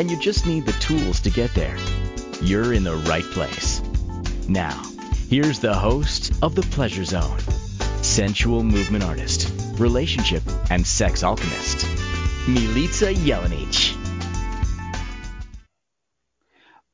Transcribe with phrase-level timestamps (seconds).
[0.00, 1.76] and you just need the tools to get there,
[2.40, 3.82] you're in the right place.
[4.48, 4.82] Now,
[5.28, 7.38] here's the host of The Pleasure Zone,
[8.00, 11.84] sensual movement artist, relationship and sex alchemist,
[12.46, 13.94] Milica Jelenic.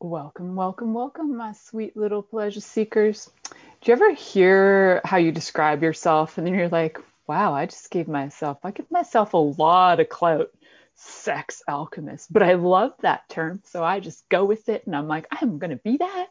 [0.01, 3.31] Welcome, welcome, welcome, my sweet little pleasure seekers.
[3.45, 6.99] Do you ever hear how you describe yourself and then you're like,
[7.29, 10.51] wow, I just gave myself, I give myself a lot of clout
[10.97, 12.33] sex alchemist.
[12.33, 13.61] But I love that term.
[13.65, 16.27] So I just go with it and I'm like, I'm going to be that.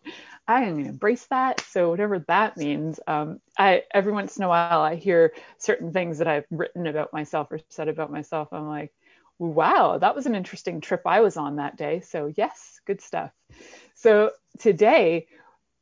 [0.48, 1.62] I am going to embrace that.
[1.62, 6.18] So whatever that means, um, I every once in a while I hear certain things
[6.18, 8.50] that I've written about myself or said about myself.
[8.52, 8.92] I'm like,
[9.38, 12.02] wow, that was an interesting trip I was on that day.
[12.02, 13.32] So yes, good stuff.
[13.96, 15.28] So today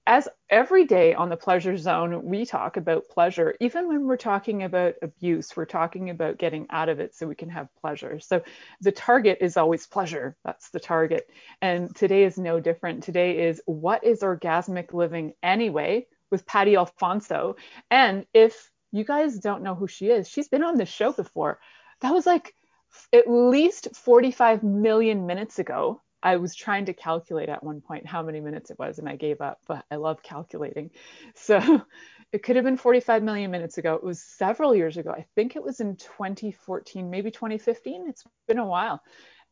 [0.05, 3.55] as every day on the pleasure zone, we talk about pleasure.
[3.61, 7.35] Even when we're talking about abuse, we're talking about getting out of it so we
[7.35, 8.19] can have pleasure.
[8.19, 8.41] So
[8.81, 10.35] the target is always pleasure.
[10.43, 11.29] That's the target.
[11.61, 13.03] And today is no different.
[13.03, 17.55] Today is what is orgasmic living anyway with Patty Alfonso.
[17.89, 21.59] And if you guys don't know who she is, she's been on this show before.
[22.01, 22.53] That was like
[23.13, 26.02] at least 45 million minutes ago.
[26.23, 29.17] I was trying to calculate at one point how many minutes it was and I
[29.17, 30.89] gave up, but I love calculating.
[31.35, 31.81] So
[32.31, 33.93] it could have been 45 million minutes ago.
[33.95, 35.11] It was several years ago.
[35.11, 38.05] I think it was in 2014, maybe 2015.
[38.07, 39.01] It's been a while.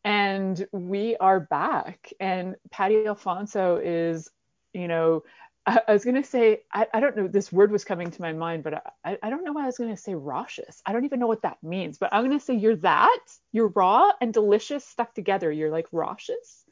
[0.03, 2.11] And we are back.
[2.19, 4.29] And Patty Alfonso is,
[4.73, 5.23] you know,
[5.65, 8.21] I, I was going to say, I, I, don't know, this word was coming to
[8.21, 10.81] my mind, but I, I don't know why I was going to say raucous.
[10.85, 13.19] I don't even know what that means, but I'm going to say you're that.
[13.51, 15.51] You're raw and delicious stuck together.
[15.51, 16.63] You're like raucous.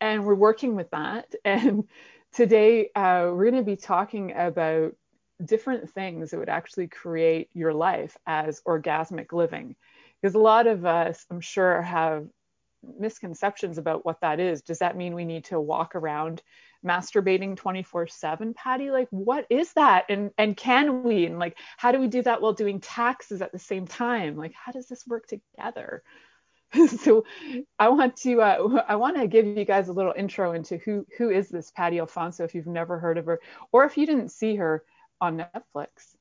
[0.00, 1.32] And we're working with that.
[1.44, 1.84] And
[2.32, 4.94] today uh, we're going to be talking about
[5.44, 9.76] different things that would actually create your life as orgasmic living.
[10.20, 12.26] Because a lot of us, I'm sure, have
[12.98, 14.62] misconceptions about what that is.
[14.62, 16.42] Does that mean we need to walk around
[16.84, 18.90] masturbating 24 7 patty?
[18.90, 20.06] Like what is that?
[20.08, 21.26] And and can we?
[21.26, 24.36] And like how do we do that while doing taxes at the same time?
[24.36, 26.02] Like how does this work together?
[27.02, 27.26] So
[27.78, 31.06] i want to uh, i want to give you guys a little intro into who
[31.18, 33.40] who is this patty alfonso if you've never heard of her
[33.72, 34.82] or if you didn't see her
[35.20, 36.16] on netflix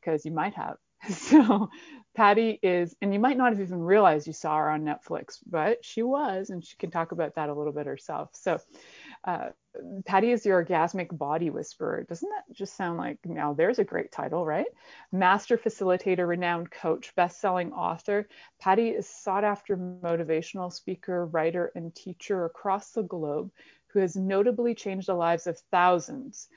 [0.00, 0.76] because you might have.
[1.08, 1.70] So
[2.14, 5.82] patty is and you might not have even realized you saw her on netflix but
[5.84, 8.30] she was and she can talk about that a little bit herself.
[8.32, 8.58] So
[9.24, 9.50] uh,
[10.04, 12.04] Patty is your orgasmic body whisperer.
[12.08, 14.66] Doesn't that just sound like now there's a great title, right?
[15.12, 18.28] Master facilitator, renowned coach, best-selling author.
[18.58, 23.52] Patty is sought after motivational speaker, writer, and teacher across the globe
[23.88, 26.48] who has notably changed the lives of thousands.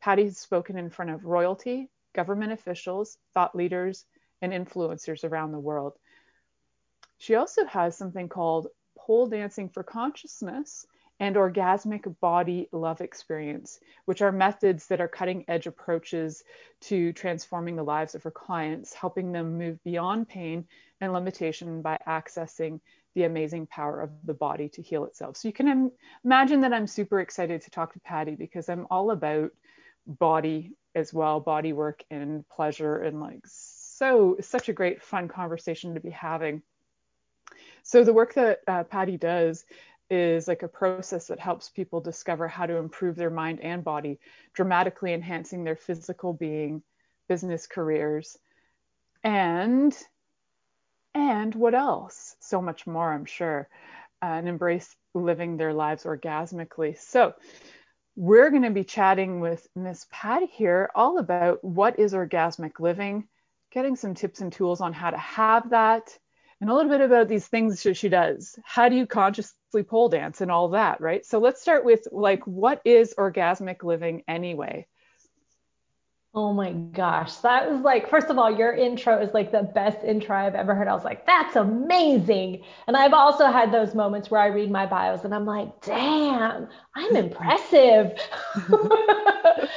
[0.00, 4.06] Patty has spoken in front of royalty, government officials, thought leaders,
[4.40, 5.94] and influencers around the world.
[7.18, 10.86] She also has something called pole dancing for consciousness
[11.18, 16.44] and orgasmic body love experience, which are methods that are cutting edge approaches
[16.80, 20.66] to transforming the lives of her clients, helping them move beyond pain
[21.00, 22.80] and limitation by accessing
[23.14, 25.38] the amazing power of the body to heal itself.
[25.38, 25.92] So you can Im-
[26.24, 29.52] imagine that I'm super excited to talk to Patty because I'm all about
[30.06, 35.94] body as well, body work and pleasure and like so such a great fun conversation
[35.94, 36.62] to be having.
[37.82, 39.64] So the work that uh, Patty does
[40.10, 44.18] is like a process that helps people discover how to improve their mind and body,
[44.54, 46.82] dramatically enhancing their physical being,
[47.28, 48.38] business careers,
[49.24, 49.96] and
[51.14, 52.36] and what else?
[52.40, 53.68] So much more, I'm sure,
[54.22, 56.98] uh, and embrace living their lives orgasmically.
[56.98, 57.34] So
[58.16, 63.28] we're going to be chatting with Miss Patty here all about what is orgasmic living,
[63.70, 66.18] getting some tips and tools on how to have that,
[66.60, 68.58] and a little bit about these things that she does.
[68.64, 71.24] How do you consciously pole dance and all that, right?
[71.24, 74.86] So let's start with like, what is orgasmic living anyway?
[76.36, 77.36] Oh my gosh.
[77.36, 80.74] That was like, first of all, your intro is like the best intro I've ever
[80.74, 80.86] heard.
[80.86, 82.62] I was like, that's amazing.
[82.86, 86.68] And I've also had those moments where I read my bios and I'm like, damn,
[86.94, 88.20] I'm impressive.
[88.54, 89.68] I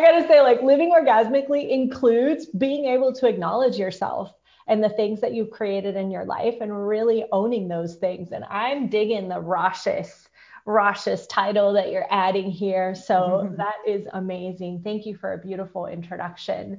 [0.00, 4.34] got to say, like, living orgasmically includes being able to acknowledge yourself
[4.68, 8.32] and the things that you've created in your life and really owning those things.
[8.32, 10.28] And I'm digging the raucous
[10.68, 12.94] raucous title that you're adding here.
[12.94, 14.82] So that is amazing.
[14.84, 16.78] Thank you for a beautiful introduction.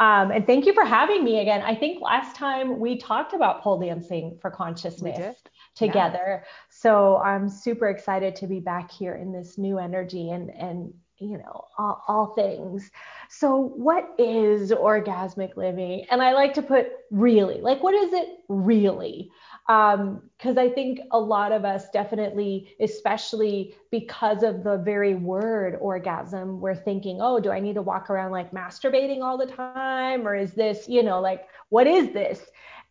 [0.00, 1.62] Um, and thank you for having me again.
[1.62, 5.36] I think last time we talked about pole dancing for consciousness
[5.76, 6.42] together.
[6.42, 6.48] Yeah.
[6.68, 11.38] So I'm super excited to be back here in this new energy and and you
[11.38, 12.90] know all, all, things.
[13.28, 16.06] So what is orgasmic living?
[16.10, 19.30] And i like to put really like what is it really?
[19.66, 25.76] Because um, i think a lot of us definitely especially because of the very word
[25.80, 30.26] orgasm we're thinking oh do i need to walk around like masturbating all the time?
[30.26, 32.40] Or is this you know like what is this?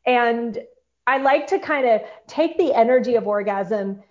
[0.05, 0.57] And
[1.05, 4.03] i like to kind of take the energy of orgasm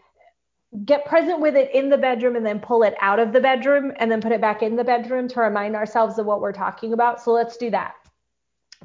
[0.84, 3.92] get present with it in the bedroom and then pull it out of the bedroom
[3.98, 6.92] and then put it back in the bedroom to remind ourselves of what we're talking
[6.92, 7.22] about.
[7.22, 7.94] So let's do that.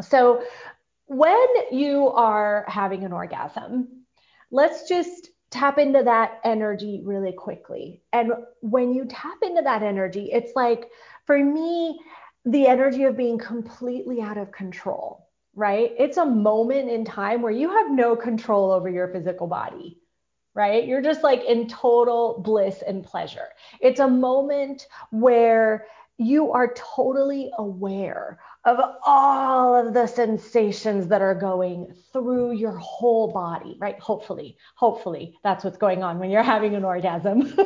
[0.01, 0.43] So
[1.07, 4.05] when you are having an orgasm,
[4.51, 8.01] let's just tap into that energy really quickly.
[8.13, 10.89] And when you tap into that energy, it's like
[11.25, 11.99] for me,
[12.45, 15.91] the energy of being completely out of control, right?
[15.99, 20.00] It's a moment in time where you have no control over your physical body
[20.53, 20.85] right?
[20.85, 23.47] You're just like in total bliss and pleasure.
[23.79, 25.85] It's a moment where
[26.17, 33.31] you are totally aware of all of the sensations that are going through your whole
[33.31, 33.99] body, right?
[33.99, 37.57] Hopefully, hopefully that's what's going on when you're having an orgasm.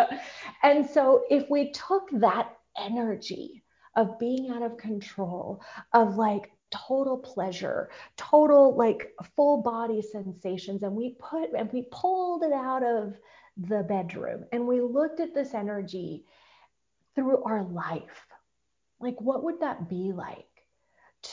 [0.62, 3.62] and so if we took that energy
[3.96, 10.82] of being out of control, of like total pleasure, total like full body sensations.
[10.82, 13.14] And we put and we pulled it out of
[13.56, 16.24] the bedroom and we looked at this energy
[17.14, 18.26] through our life.
[19.00, 20.46] Like, what would that be like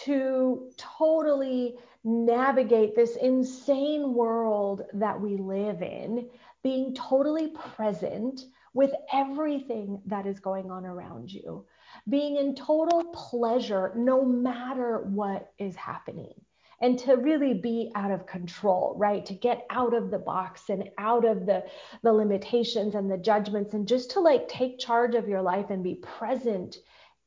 [0.05, 6.29] to totally navigate this insane world that we live in,
[6.63, 11.65] being totally present with everything that is going on around you?
[12.09, 16.33] Being in total pleasure no matter what is happening
[16.81, 20.89] and to really be out of control right to get out of the box and
[20.97, 21.63] out of the
[22.03, 25.83] the limitations and the judgments and just to like take charge of your life and
[25.83, 26.77] be present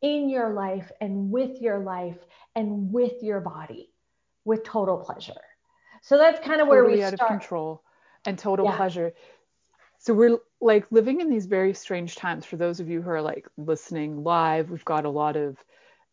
[0.03, 2.19] in your life and with your life
[2.55, 3.91] and with your body
[4.45, 5.33] with total pleasure
[6.03, 7.15] so that's kind of totally where we start.
[7.15, 7.31] out start.
[7.31, 7.83] of control
[8.27, 8.77] and total yeah.
[8.77, 9.13] pleasure
[9.99, 13.23] so we're like living in these very strange times for those of you who are
[13.23, 15.57] like listening live we've got a lot of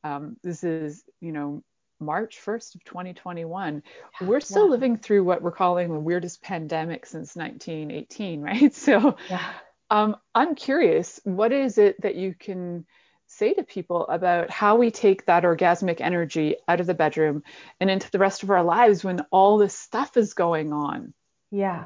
[0.04, 1.64] um, this is you know
[2.00, 3.82] march 1st of 2021
[4.22, 4.72] we're still yeah.
[4.72, 9.54] living through what we're calling the weirdest pandemic since 1918 right so yeah.
[9.90, 12.86] um, i'm curious what is it that you can
[13.28, 17.44] say to people about how we take that orgasmic energy out of the bedroom
[17.80, 21.14] and into the rest of our lives when all this stuff is going on
[21.52, 21.86] yeah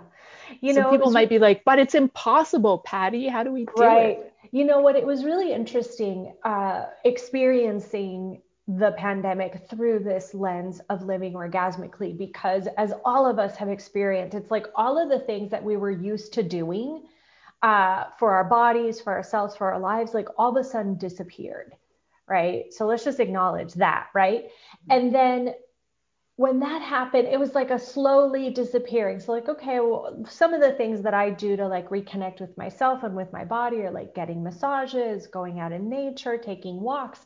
[0.62, 3.28] you know, people might be like, but it's impossible, Patty.
[3.28, 4.20] How do we do right.
[4.20, 4.34] it?
[4.52, 4.96] You know what?
[4.96, 12.68] It was really interesting uh, experiencing the pandemic through this lens of living orgasmically because
[12.78, 15.92] as all of us have experienced, it's like all of the things that we were
[15.92, 17.04] used to doing
[17.62, 21.74] uh, for our bodies, for ourselves, for our lives, like all of a sudden disappeared.
[22.28, 22.74] Right.
[22.74, 24.08] So let's just acknowledge that.
[24.16, 24.46] Right.
[24.90, 25.54] And then
[26.38, 29.22] when that happened, it was like a slowly disappearing.
[29.22, 32.58] So, like, okay, well, some of the things that I do to like reconnect with
[32.58, 37.22] myself and with my body are like getting massages, going out in nature, taking walks.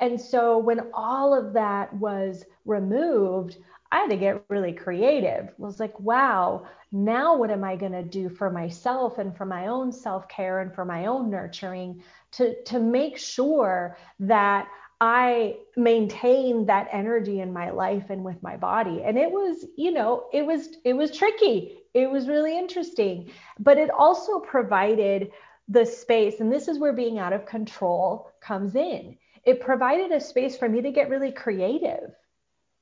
[0.00, 3.58] And so, when all of that was removed,
[3.92, 5.48] I had to get really creative.
[5.48, 9.44] It was like, wow, now what am I going to do for myself and for
[9.44, 14.68] my own self care and for my own nurturing to, to make sure that
[15.06, 19.02] I maintained that energy in my life and with my body.
[19.04, 21.76] And it was, you know, it was it was tricky.
[21.92, 25.30] It was really interesting, but it also provided
[25.68, 29.18] the space and this is where being out of control comes in.
[29.44, 32.14] It provided a space for me to get really creative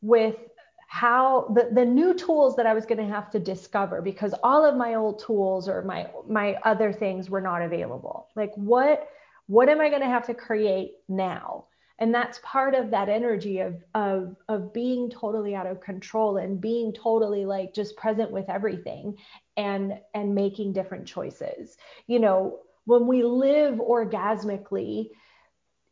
[0.00, 0.36] with
[0.86, 4.64] how the, the new tools that I was going to have to discover because all
[4.64, 8.28] of my old tools or my my other things were not available.
[8.36, 9.08] Like what
[9.48, 11.64] what am I going to have to create now?
[12.02, 16.60] And that's part of that energy of of of being totally out of control and
[16.60, 19.16] being totally like just present with everything
[19.56, 21.76] and and making different choices.
[22.08, 25.10] You know when we live orgasmically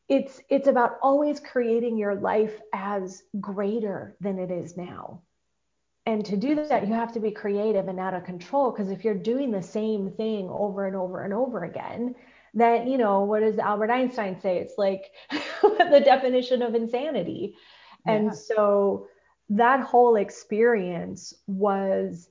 [0.08, 5.22] it's it's about always creating your life as greater than it is now.
[6.06, 9.04] And to do that you have to be creative and out of control because if
[9.04, 12.16] you're doing the same thing over and over and over again
[12.54, 15.10] then you know what does albert einstein say it's like
[15.62, 17.54] the definition of insanity
[18.06, 18.12] yeah.
[18.12, 19.06] and so
[19.50, 22.28] that whole experience was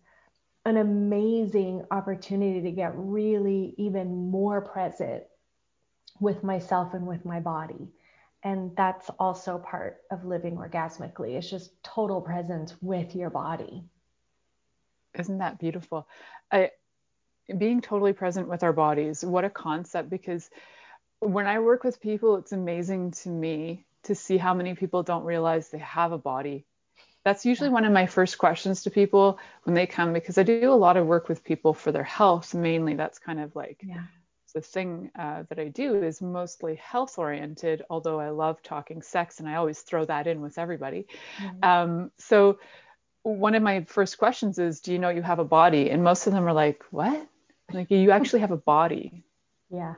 [0.66, 5.24] an amazing opportunity to get really even more present
[6.20, 7.90] with myself and with my body.
[8.44, 11.36] And that's also part of living orgasmically.
[11.36, 13.84] It's just total presence with your body.
[15.18, 16.08] Isn't that beautiful?
[16.52, 16.72] I
[17.58, 20.50] being totally present with our bodies, what a concept because
[21.20, 25.26] when I work with people, it's amazing to me to see how many people don't
[25.26, 26.66] realize they have a body.
[27.26, 30.72] That's usually one of my first questions to people when they come because I do
[30.72, 32.54] a lot of work with people for their health.
[32.54, 34.04] Mainly, that's kind of like yeah.
[34.56, 39.40] the thing uh, that I do is mostly health oriented, although I love talking sex
[39.40, 41.08] and I always throw that in with everybody.
[41.40, 41.64] Mm-hmm.
[41.64, 42.60] Um, so,
[43.24, 45.90] one of my first questions is, Do you know you have a body?
[45.90, 47.28] And most of them are like, What?
[47.72, 49.24] Like, you actually have a body.
[49.70, 49.96] Yeah.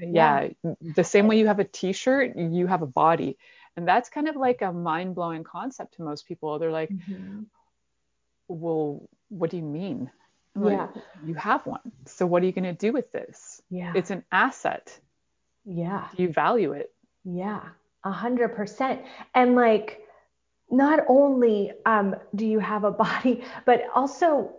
[0.00, 0.74] Yeah, yeah.
[0.94, 3.36] the same way you have a t-shirt you have a body.
[3.76, 6.58] And that's kind of like a mind-blowing concept to most people.
[6.58, 7.42] They're like mm-hmm.
[8.48, 10.10] well what do you mean?
[10.56, 10.82] I'm yeah.
[10.82, 10.90] Like,
[11.24, 11.92] you have one.
[12.06, 13.62] So what are you going to do with this?
[13.70, 13.92] Yeah.
[13.94, 14.98] It's an asset.
[15.64, 16.08] Yeah.
[16.16, 16.92] Do you value it?
[17.24, 17.60] Yeah.
[18.04, 19.02] A hundred percent.
[19.34, 20.00] And like
[20.70, 24.52] not only um, do you have a body but also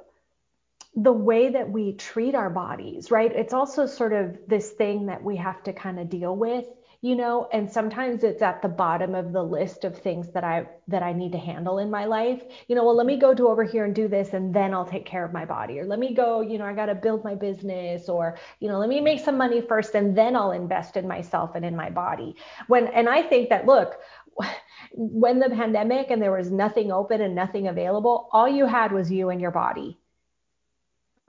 [0.95, 3.31] the way that we treat our bodies, right?
[3.31, 6.65] It's also sort of this thing that we have to kind of deal with,
[7.01, 10.67] you know, and sometimes it's at the bottom of the list of things that I
[10.87, 12.43] that I need to handle in my life.
[12.67, 14.85] You know, well, let me go to over here and do this and then I'll
[14.85, 15.79] take care of my body.
[15.79, 18.79] Or let me go, you know, I got to build my business or, you know,
[18.79, 21.89] let me make some money first and then I'll invest in myself and in my
[21.89, 22.35] body.
[22.67, 23.99] When and I think that look,
[24.91, 29.09] when the pandemic and there was nothing open and nothing available, all you had was
[29.09, 29.99] you and your body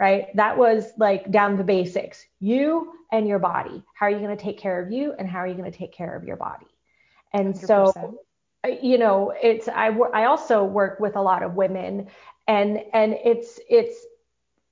[0.00, 0.34] right?
[0.34, 3.84] That was like down the basics you and your body.
[3.94, 5.78] How are you going to take care of you and how are you going to
[5.78, 6.66] take care of your body?
[7.34, 7.66] And 100%.
[7.66, 8.20] so,
[8.64, 12.08] uh, you know, it's, I, I also work with a lot of women
[12.48, 13.94] and, and it's, it's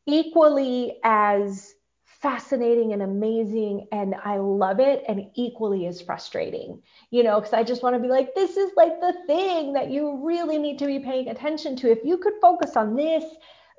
[0.06, 1.74] equally as
[2.06, 7.62] fascinating and amazing and I love it and equally as frustrating, you know, because I
[7.62, 10.86] just want to be like, this is like the thing that you really need to
[10.86, 11.90] be paying attention to.
[11.90, 13.24] If you could focus on this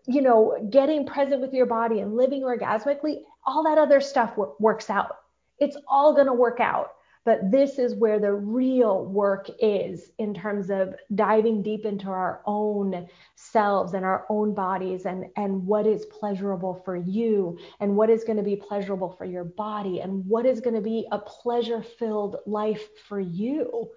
[0.08, 4.54] you know, getting present with your body and living orgasmically, all that other stuff w-
[4.60, 5.18] works out.
[5.60, 6.92] It's all going to work out.
[7.26, 12.42] But this is where the real work is in terms of diving deep into our
[12.46, 18.10] own selves and our own bodies and, and what is pleasurable for you and what
[18.10, 21.20] is going to be pleasurable for your body and what is going to be a
[21.20, 23.90] pleasure filled life for you.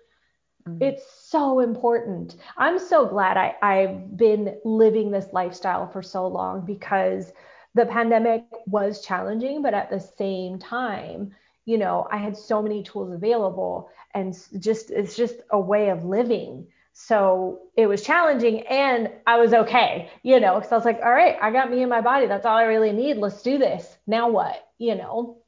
[0.69, 0.83] Mm-hmm.
[0.83, 2.37] It's so important.
[2.57, 7.33] I'm so glad I, I've been living this lifestyle for so long because
[7.75, 11.33] the pandemic was challenging, but at the same time,
[11.65, 16.05] you know, I had so many tools available and just it's just a way of
[16.05, 16.67] living.
[16.93, 21.13] So it was challenging and I was okay, you know, because I was like, all
[21.13, 22.27] right, I got me and my body.
[22.27, 23.17] That's all I really need.
[23.17, 23.97] Let's do this.
[24.07, 24.69] Now what?
[24.79, 25.39] You know?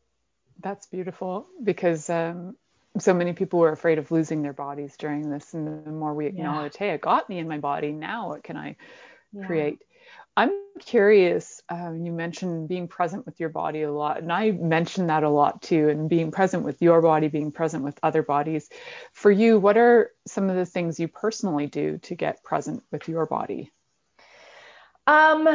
[0.61, 2.57] That's beautiful because um,
[2.99, 6.27] so many people were afraid of losing their bodies during this and the more we
[6.27, 6.87] acknowledge yeah.
[6.87, 8.77] hey it got me in my body now what can i
[9.33, 9.47] yeah.
[9.47, 9.83] create
[10.37, 15.11] i'm curious um, you mentioned being present with your body a lot and i mentioned
[15.11, 18.69] that a lot too and being present with your body being present with other bodies
[19.13, 23.09] for you what are some of the things you personally do to get present with
[23.09, 23.71] your body
[25.07, 25.49] um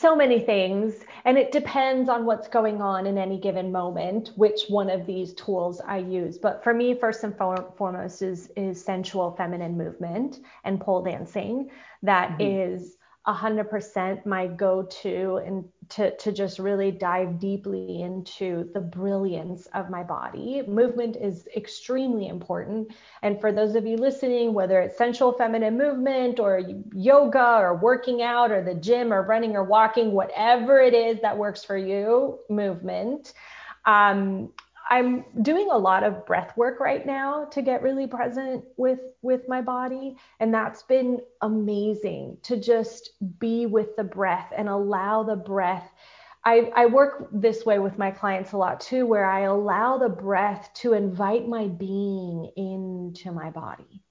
[0.00, 0.94] so many things
[1.26, 5.34] and it depends on what's going on in any given moment which one of these
[5.34, 10.80] tools i use but for me first and foremost is is sensual feminine movement and
[10.80, 11.70] pole dancing
[12.02, 12.40] That mm-hmm.
[12.40, 12.96] is
[13.34, 20.02] 100% my go-to and to, to just really dive deeply into the brilliance of my
[20.02, 20.62] body.
[20.66, 22.92] Movement is extremely important.
[23.22, 26.62] And for those of you listening, whether it's sensual feminine movement or
[26.94, 31.36] yoga or working out or the gym or running or walking, whatever it is that
[31.36, 33.32] works for you, movement.
[33.84, 34.52] Um,
[34.90, 39.48] I'm doing a lot of breath work right now to get really present with with
[39.48, 45.36] my body and that's been amazing to just be with the breath and allow the
[45.36, 45.92] breath
[46.44, 50.08] I, I work this way with my clients a lot too, where I allow the
[50.08, 54.02] breath to invite my being into my body,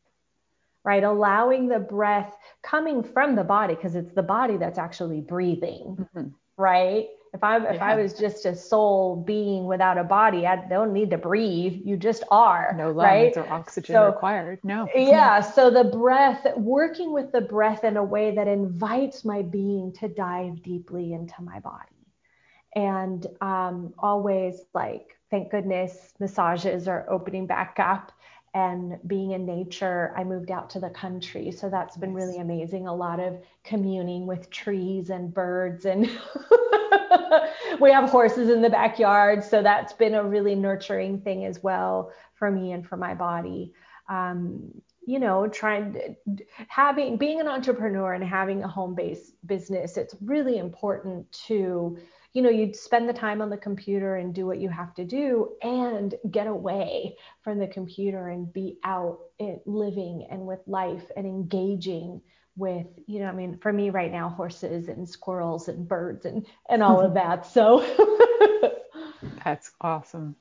[0.84, 1.04] right?
[1.04, 6.28] Allowing the breath coming from the body, because it's the body that's actually breathing, mm-hmm.
[6.56, 7.08] right?
[7.34, 7.86] If I if yeah.
[7.86, 11.82] I was just a soul being without a body, I don't need to breathe.
[11.84, 12.74] You just are.
[12.78, 13.38] No lungs right?
[13.38, 14.60] or oxygen so, required.
[14.64, 14.88] No.
[14.96, 15.42] yeah.
[15.42, 20.08] So the breath, working with the breath in a way that invites my being to
[20.08, 22.08] dive deeply into my body,
[22.76, 28.12] and um, always like thank goodness massages are opening back up
[28.54, 30.14] and being in nature.
[30.18, 32.88] I moved out to the country, so that's been really amazing.
[32.88, 36.10] A lot of communing with trees and birds and
[37.80, 42.12] we have horses in the backyard, so that's been a really nurturing thing as well
[42.36, 43.74] for me and for my body.
[44.08, 44.72] Um,
[45.06, 46.16] you know, trying to,
[46.68, 51.98] having being an entrepreneur and having a home-based business, it's really important to
[52.34, 55.04] you know, you'd spend the time on the computer and do what you have to
[55.04, 59.20] do and get away from the computer and be out
[59.66, 62.22] living and with life and engaging
[62.56, 66.46] with, you know, I mean, for me right now, horses and squirrels and birds and,
[66.70, 67.48] and all of that.
[67.48, 67.84] So
[69.44, 70.36] that's awesome.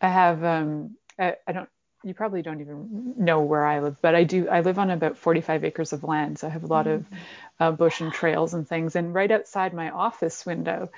[0.00, 1.68] I have, um, I, I don't,
[2.04, 4.48] you probably don't even know where I live, but I do.
[4.48, 7.16] I live on about 45 acres of land, so I have a lot of mm-hmm.
[7.58, 8.94] uh, bush and trails and things.
[8.94, 10.90] And right outside my office window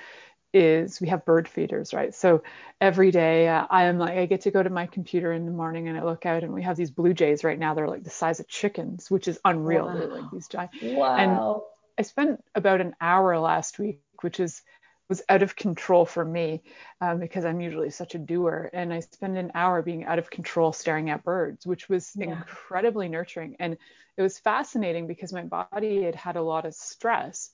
[0.53, 2.13] is we have bird feeders, right?
[2.13, 2.43] So
[2.81, 5.51] every day uh, I am like, I get to go to my computer in the
[5.51, 7.73] morning and I look out and we have these blue jays right now.
[7.73, 9.85] They're like the size of chickens, which is unreal.
[9.85, 9.93] Wow.
[9.93, 10.71] They're like these giant.
[10.81, 11.15] Wow.
[11.15, 11.61] And
[11.99, 14.61] I spent about an hour last week, which is
[15.09, 16.61] was out of control for me
[17.01, 18.69] um, because I'm usually such a doer.
[18.71, 22.25] And I spent an hour being out of control staring at birds, which was yeah.
[22.25, 23.55] incredibly nurturing.
[23.59, 23.75] And
[24.17, 27.49] it was fascinating because my body had had a lot of stress.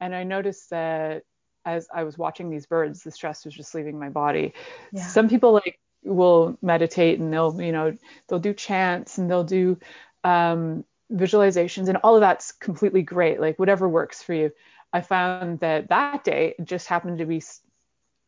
[0.00, 1.24] And I noticed that
[1.68, 4.54] as I was watching these birds, the stress was just leaving my body.
[4.92, 5.06] Yeah.
[5.06, 7.96] Some people like will meditate and they'll, you know,
[8.28, 9.78] they'll do chants and they'll do
[10.24, 13.40] um, visualizations and all of that's completely great.
[13.40, 14.50] Like whatever works for you.
[14.92, 17.42] I found that that day just happened to be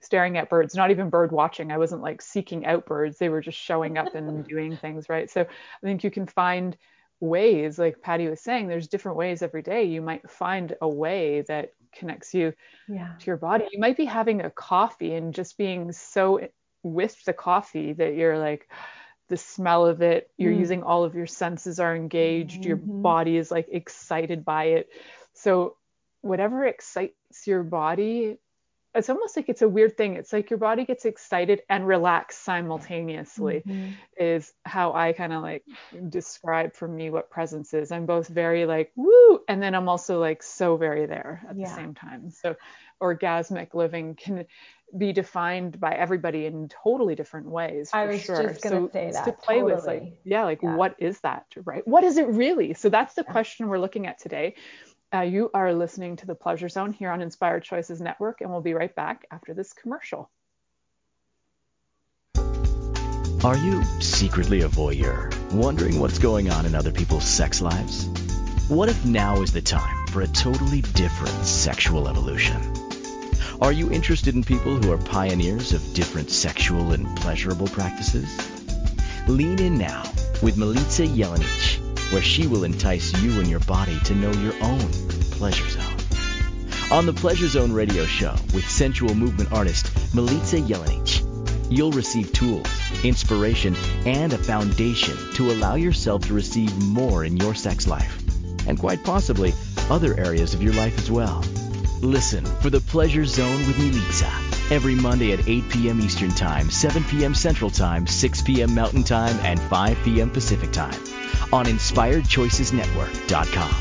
[0.02, 1.72] staring at birds, not even bird watching.
[1.72, 3.18] I wasn't like seeking out birds.
[3.18, 5.30] They were just showing up and doing things, right?
[5.30, 6.76] So I think you can find
[7.20, 9.84] ways, like Patty was saying, there's different ways every day.
[9.84, 12.54] You might find a way that connects you
[12.88, 13.12] yeah.
[13.18, 13.66] to your body.
[13.70, 16.48] You might be having a coffee and just being so
[16.82, 18.68] with the coffee that you're like,
[19.28, 20.58] the smell of it, you're mm.
[20.58, 22.68] using all of your senses are engaged, mm-hmm.
[22.68, 24.88] your body is like excited by it.
[25.34, 25.76] So,
[26.20, 28.38] whatever excites your body
[28.94, 30.16] it's almost like it's a weird thing.
[30.16, 33.90] It's like your body gets excited and relaxed simultaneously, mm-hmm.
[34.18, 35.64] is how I kind of like
[36.08, 37.92] describe for me what presence is.
[37.92, 41.68] I'm both very like, woo, and then I'm also like so very there at yeah.
[41.68, 42.30] the same time.
[42.30, 42.56] So,
[43.00, 44.44] orgasmic living can
[44.98, 47.90] be defined by everybody in totally different ways.
[47.92, 48.42] I was sure.
[48.42, 49.24] just going to say that.
[49.24, 49.74] To play totally.
[49.74, 50.74] with, like, yeah, like yeah.
[50.74, 51.86] what is that, right?
[51.86, 52.74] What is it really?
[52.74, 53.32] So, that's the yeah.
[53.32, 54.56] question we're looking at today.
[55.12, 58.60] Uh, you are listening to the Pleasure Zone here on Inspired Choices Network, and we'll
[58.60, 60.30] be right back after this commercial.
[63.42, 68.06] Are you secretly a voyeur, wondering what's going on in other people's sex lives?
[68.68, 72.60] What if now is the time for a totally different sexual evolution?
[73.60, 78.28] Are you interested in people who are pioneers of different sexual and pleasurable practices?
[79.26, 80.02] Lean in now
[80.40, 84.88] with Milica Jelenic where she will entice you and your body to know your own
[85.30, 85.96] pleasure zone.
[86.90, 91.22] On the Pleasure Zone radio show with sensual movement artist Milica Jelenic,
[91.70, 92.66] you'll receive tools,
[93.04, 98.20] inspiration, and a foundation to allow yourself to receive more in your sex life,
[98.66, 99.54] and quite possibly
[99.88, 101.44] other areas of your life as well.
[102.00, 106.00] Listen for the Pleasure Zone with Milica every Monday at 8 p.m.
[106.00, 107.34] Eastern Time, 7 p.m.
[107.34, 108.74] Central Time, 6 p.m.
[108.74, 110.30] Mountain Time, and 5 p.m.
[110.30, 110.98] Pacific Time
[111.52, 113.74] on InspiredChoicesNetwork.com.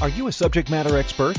[0.00, 1.36] Are you a subject matter expert?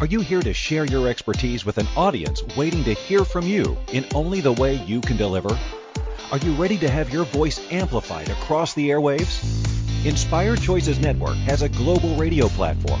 [0.00, 3.76] Are you here to share your expertise with an audience waiting to hear from you
[3.92, 5.58] in only the way you can deliver?
[6.30, 9.42] Are you ready to have your voice amplified across the airwaves?
[10.04, 13.00] Inspired Choices Network has a global radio platform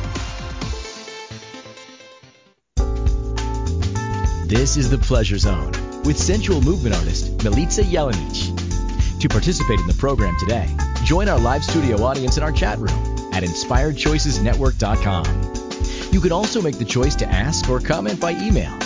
[4.51, 5.71] This is the Pleasure Zone
[6.03, 9.21] with sensual movement artist Milica Jelenic.
[9.21, 10.67] To participate in the program today,
[11.05, 12.89] join our live studio audience in our chat room
[13.31, 16.11] at inspiredchoicesnetwork.com.
[16.11, 18.77] You can also make the choice to ask or comment by email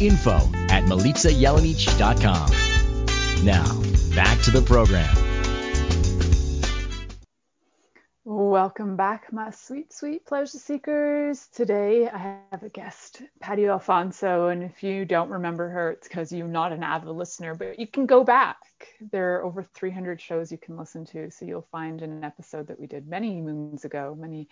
[0.00, 0.38] info
[0.70, 0.84] at.
[3.44, 3.82] Now,
[4.14, 5.19] back to the program.
[8.50, 11.46] Welcome back, my sweet, sweet pleasure seekers.
[11.54, 12.18] Today I
[12.50, 16.72] have a guest, Patty Alfonso, and if you don't remember her, it's because you're not
[16.72, 18.56] an avid listener, but you can go back.
[19.12, 22.80] There are over 300 shows you can listen to, so you'll find an episode that
[22.80, 24.48] we did many moons ago, many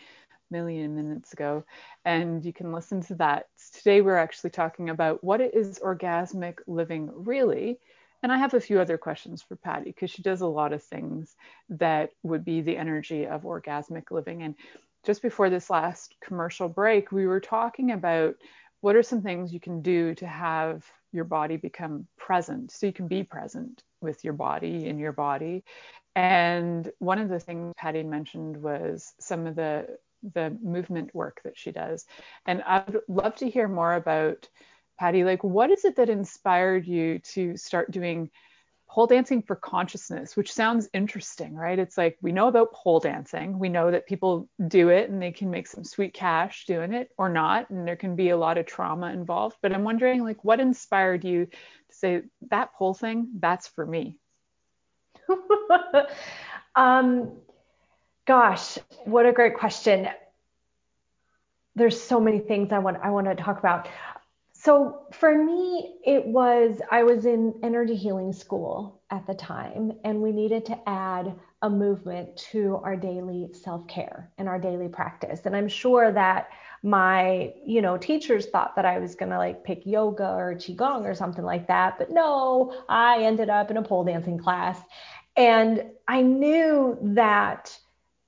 [0.48, 1.64] million minutes ago,
[2.04, 3.46] and you can listen to that.
[3.72, 7.80] Today we're actually talking about what is orgasmic living really
[8.22, 10.82] and I have a few other questions for Patty because she does a lot of
[10.82, 11.36] things
[11.70, 14.42] that would be the energy of orgasmic living.
[14.42, 14.54] And
[15.04, 18.34] just before this last commercial break, we were talking about
[18.80, 22.92] what are some things you can do to have your body become present so you
[22.92, 25.64] can be present with your body in your body.
[26.14, 29.98] And one of the things Patty mentioned was some of the
[30.34, 32.04] the movement work that she does.
[32.44, 34.48] And I would love to hear more about
[34.98, 38.30] Patty, like what is it that inspired you to start doing
[38.88, 41.78] pole dancing for consciousness, which sounds interesting, right?
[41.78, 43.58] It's like we know about pole dancing.
[43.58, 47.10] We know that people do it and they can make some sweet cash doing it
[47.18, 47.68] or not.
[47.68, 49.56] And there can be a lot of trauma involved.
[49.60, 54.16] But I'm wondering, like, what inspired you to say that pole thing, that's for me?
[56.74, 57.32] um,
[58.26, 60.08] gosh, what a great question.
[61.74, 63.86] There's so many things I want I want to talk about
[64.60, 70.20] so for me, it was I was in energy healing school at the time, and
[70.20, 75.40] we needed to add a movement to our daily self-care and our daily practice.
[75.44, 76.48] And I'm sure that
[76.82, 81.14] my, you know, teachers thought that I was gonna like pick yoga or qigong or
[81.14, 84.80] something like that, but no, I ended up in a pole dancing class,
[85.36, 87.78] and I knew that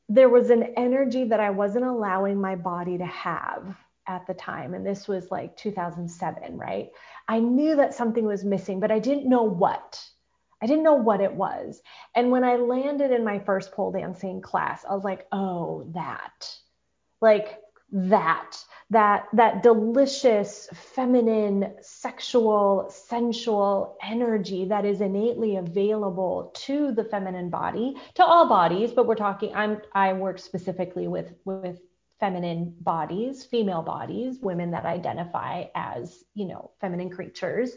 [0.08, 3.76] there was an energy that I wasn't allowing my body to have
[4.10, 6.90] at the time, and this was like 2007, right?
[7.28, 10.04] I knew that something was missing, but I didn't know what.
[10.60, 11.80] I didn't know what it was.
[12.16, 16.52] And when I landed in my first pole dancing class, I was like, oh, that.
[17.20, 17.60] Like
[17.92, 18.58] that.
[18.90, 27.94] That that delicious, feminine, sexual, sensual energy that is innately available to the feminine body,
[28.14, 31.78] to all bodies, but we're talking, I'm I work specifically with with
[32.20, 37.72] feminine bodies, female bodies, women that identify as, you know, feminine creatures.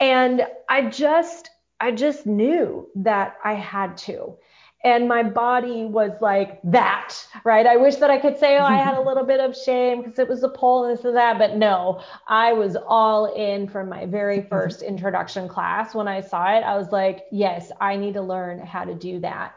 [0.00, 4.36] And I just I just knew that I had to.
[4.84, 7.14] And my body was like that,
[7.44, 7.66] right?
[7.66, 10.20] I wish that I could say, oh, I had a little bit of shame because
[10.20, 11.36] it was a pole and this and that.
[11.38, 14.48] But no, I was all in from my very mm-hmm.
[14.48, 15.96] first introduction class.
[15.96, 19.18] When I saw it, I was like, yes, I need to learn how to do
[19.20, 19.54] that.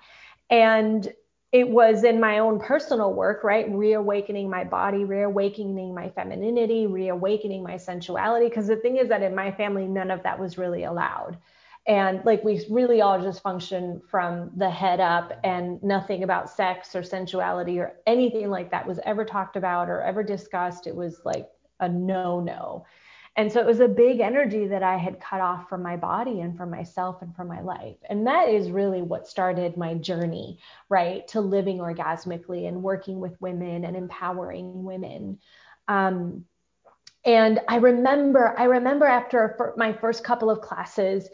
[0.49, 1.11] And
[1.51, 3.69] it was in my own personal work, right?
[3.69, 8.47] Reawakening my body, reawakening my femininity, reawakening my sensuality.
[8.47, 11.37] Because the thing is that in my family, none of that was really allowed.
[11.87, 16.95] And like we really all just function from the head up, and nothing about sex
[16.95, 20.85] or sensuality or anything like that was ever talked about or ever discussed.
[20.87, 22.85] It was like a no no.
[23.37, 26.41] And so it was a big energy that I had cut off from my body
[26.41, 27.95] and from myself and from my life.
[28.09, 33.39] And that is really what started my journey, right, to living orgasmically and working with
[33.39, 35.39] women and empowering women.
[35.87, 36.45] Um,
[37.23, 41.29] and I remember, I remember after my first couple of classes,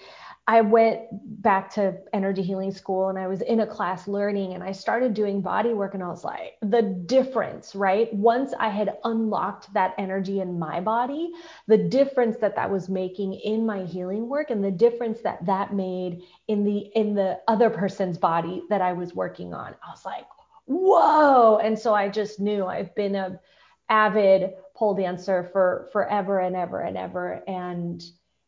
[0.50, 1.02] I went
[1.42, 5.14] back to energy healing school and I was in a class learning and I started
[5.14, 8.14] doing body work and I was like, the difference, right?
[8.14, 11.32] Once I had unlocked that energy in my body,
[11.68, 15.74] the difference that that was making in my healing work and the difference that that
[15.74, 19.76] made in the in the other person's body that I was working on.
[19.86, 20.28] I was like,
[20.64, 21.58] whoa.
[21.58, 23.38] And so I just knew I've been a
[23.90, 28.02] avid pole dancer for forever and ever and ever and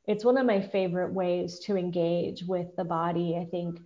[0.10, 3.38] it's one of my favorite ways to engage with the body.
[3.40, 3.80] I think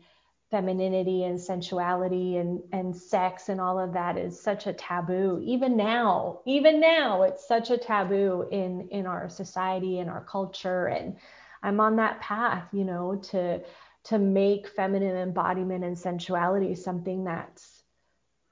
[0.51, 5.41] femininity and sensuality and, and sex and all of that is such a taboo.
[5.43, 10.85] Even now, even now, it's such a taboo in, in our society and our culture.
[10.85, 11.17] And
[11.61, 13.61] I'm on that path, you know, to
[14.05, 17.83] to make feminine embodiment and sensuality something that's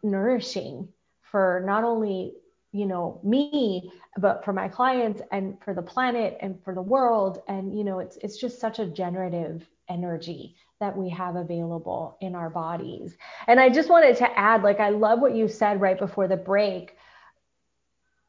[0.03, 0.89] nourishing
[1.21, 2.33] for not only
[2.71, 7.41] you know me but for my clients and for the planet and for the world.
[7.47, 12.35] And you know it's it's just such a generative energy that we have available in
[12.35, 13.17] our bodies.
[13.47, 16.37] And i just wanted to add like i love what you said right before the
[16.37, 16.95] break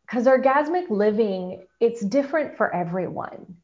[0.07, 3.57] because orgasmic living it's different for everyone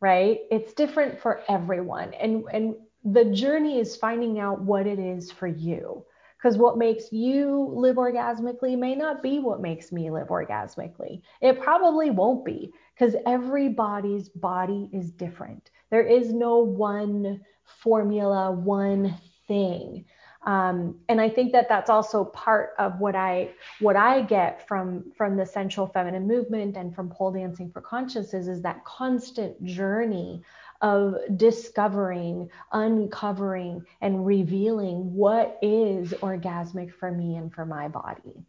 [0.00, 0.40] right?
[0.50, 2.14] It's different for everyone.
[2.14, 6.04] And and the journey is finding out what it is for you
[6.38, 11.20] because what makes you live orgasmically may not be what makes me live orgasmically.
[11.40, 15.70] It probably won't be because everybody's body is different.
[15.90, 19.16] There is no one formula, one
[19.48, 20.04] thing.
[20.46, 25.10] Um, and I think that that's also part of what I what I get from
[25.16, 30.42] from the sensual feminine movement and from pole dancing for consciousness is that constant journey
[30.80, 38.44] of discovering, uncovering, and revealing what is orgasmic for me and for my body.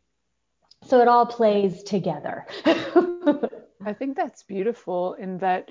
[0.86, 2.46] So it all plays together.
[2.66, 5.70] I think that's beautiful in that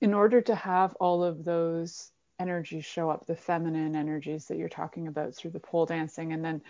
[0.00, 4.68] in order to have all of those energies show up, the feminine energies that you're
[4.68, 6.62] talking about through the pole dancing, and then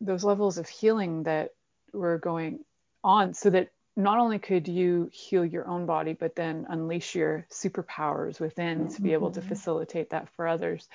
[0.00, 1.50] those levels of healing that
[1.92, 2.60] we're going
[3.04, 7.44] on, so that not only could you heal your own body, but then unleash your
[7.50, 8.94] superpowers within mm-hmm.
[8.94, 9.48] to be able to mm-hmm.
[9.48, 10.88] facilitate that for others.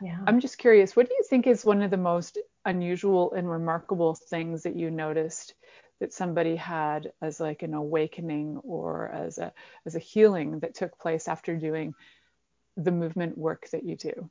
[0.00, 0.18] Yeah.
[0.26, 4.14] I'm just curious, what do you think is one of the most unusual and remarkable
[4.14, 5.54] things that you noticed
[5.98, 9.52] that somebody had as like an awakening or as a
[9.84, 11.94] as a healing that took place after doing
[12.76, 14.30] the movement work that you do?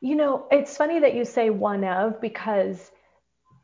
[0.00, 2.90] You know, it's funny that you say one of because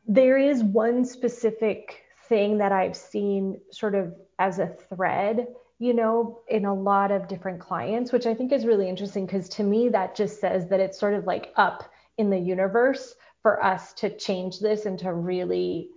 [0.05, 5.47] there is one specific thing that I've seen sort of as a thread,
[5.79, 9.49] you know, in a lot of different clients, which I think is really interesting because
[9.49, 13.63] to me, that just says that it's sort of like up in the universe for
[13.63, 15.89] us to change this and to really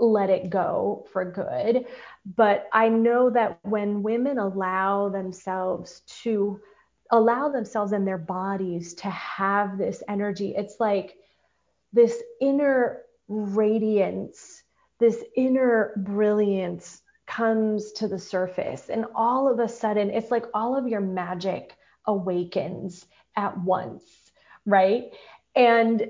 [0.00, 1.84] let it go for good.
[2.36, 6.60] But I know that when women allow themselves to
[7.10, 11.16] allow themselves and their bodies to have this energy, it's like
[11.92, 14.57] this inner radiance
[14.98, 18.88] this inner brilliance comes to the surface.
[18.88, 23.06] And all of a sudden, it's like all of your magic awakens
[23.36, 24.02] at once,
[24.64, 25.12] right?
[25.54, 26.08] And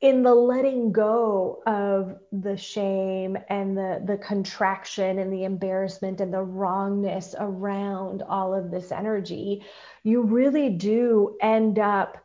[0.00, 6.32] in the letting go of the shame and the, the contraction and the embarrassment and
[6.32, 9.64] the wrongness around all of this energy,
[10.02, 12.23] you really do end up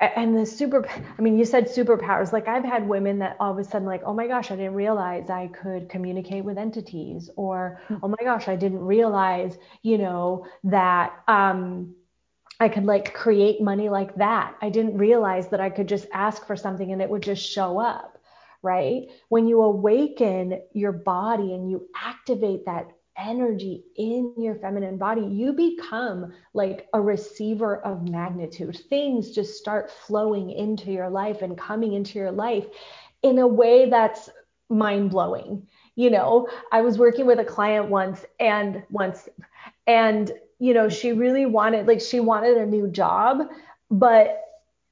[0.00, 2.32] and the super i mean you said superpowers.
[2.32, 4.74] Like i've had women that all of a sudden like oh my gosh i didn't
[4.74, 7.96] realize i could communicate with entities or hmm.
[8.02, 11.94] oh my gosh i didn't realize you know that um
[12.58, 14.54] i could like create money like that.
[14.60, 17.78] I didn't realize that i could just ask for something and it would just show
[17.78, 18.16] up
[18.62, 19.06] right?
[19.28, 22.88] When you awaken your body and you activate that
[23.20, 28.80] energy in your feminine body, you become like a receiver of magnitude.
[28.88, 32.66] Things just start flowing into your life and coming into your life
[33.22, 34.30] in a way that's
[34.68, 35.66] mind blowing.
[35.96, 39.28] You know, I was working with a client once and once,
[39.86, 43.48] and, you know, she really wanted, like, she wanted a new job,
[43.90, 44.40] but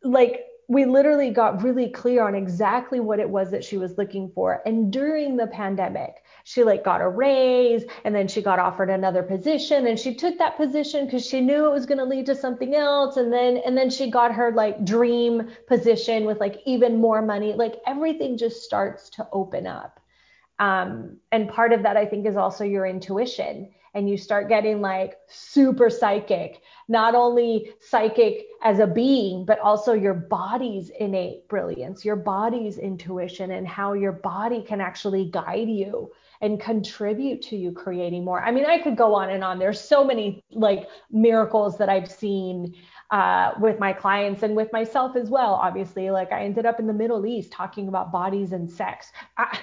[0.03, 4.31] like, we literally got really clear on exactly what it was that she was looking
[4.35, 4.61] for.
[4.67, 9.23] And during the pandemic, she like got a raise and then she got offered another
[9.23, 12.35] position and she took that position because she knew it was going to lead to
[12.35, 17.01] something else and then and then she got her like dream position with like even
[17.01, 17.55] more money.
[17.55, 19.99] Like everything just starts to open up.
[20.59, 24.81] Um, and part of that i think is also your intuition and you start getting
[24.81, 32.05] like super psychic not only psychic as a being but also your body's innate brilliance
[32.05, 37.73] your body's intuition and how your body can actually guide you and contribute to you
[37.73, 38.41] creating more.
[38.41, 39.59] I mean, I could go on and on.
[39.59, 42.75] There's so many like miracles that I've seen
[43.11, 45.55] uh, with my clients and with myself as well.
[45.55, 49.11] Obviously, like I ended up in the Middle East talking about bodies and sex.
[49.37, 49.59] I,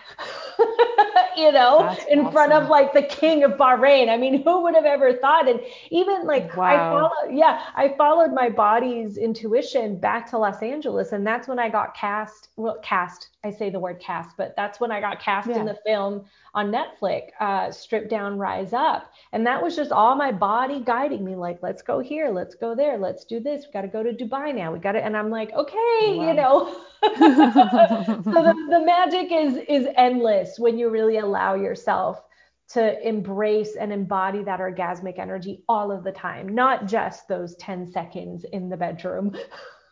[1.37, 2.31] you know, That's in awesome.
[2.31, 4.09] front of like the king of Bahrain.
[4.09, 5.47] I mean, who would have ever thought?
[5.47, 5.59] And
[5.91, 6.63] even like wow.
[6.65, 11.59] I follow, yeah, I followed my body's intuition back to Los Angeles, and that's when
[11.59, 12.49] I got cast.
[12.55, 13.29] Well, cast.
[13.43, 15.59] I say the word cast, but that's when I got cast yeah.
[15.59, 20.15] in the film on Netflix, uh, Strip Down, Rise Up, and that was just all
[20.15, 23.65] my body guiding me, like, let's go here, let's go there, let's do this.
[23.65, 24.71] We got to go to Dubai now.
[24.73, 26.27] We got to, and I'm like, okay, wow.
[26.27, 26.75] you know.
[27.17, 32.21] so the, the magic is is endless when you really allow yourself
[32.67, 37.91] to embrace and embody that orgasmic energy all of the time, not just those 10
[37.91, 39.35] seconds in the bedroom.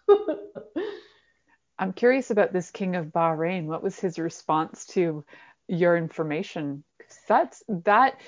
[1.80, 3.66] I'm curious about this king of Bahrain.
[3.66, 5.24] What was his response to
[5.68, 6.84] your information?
[7.28, 8.20] That's that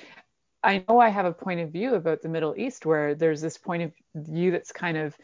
[0.63, 3.57] I know I have a point of view about the Middle East where there's this
[3.57, 5.15] point of view that's kind of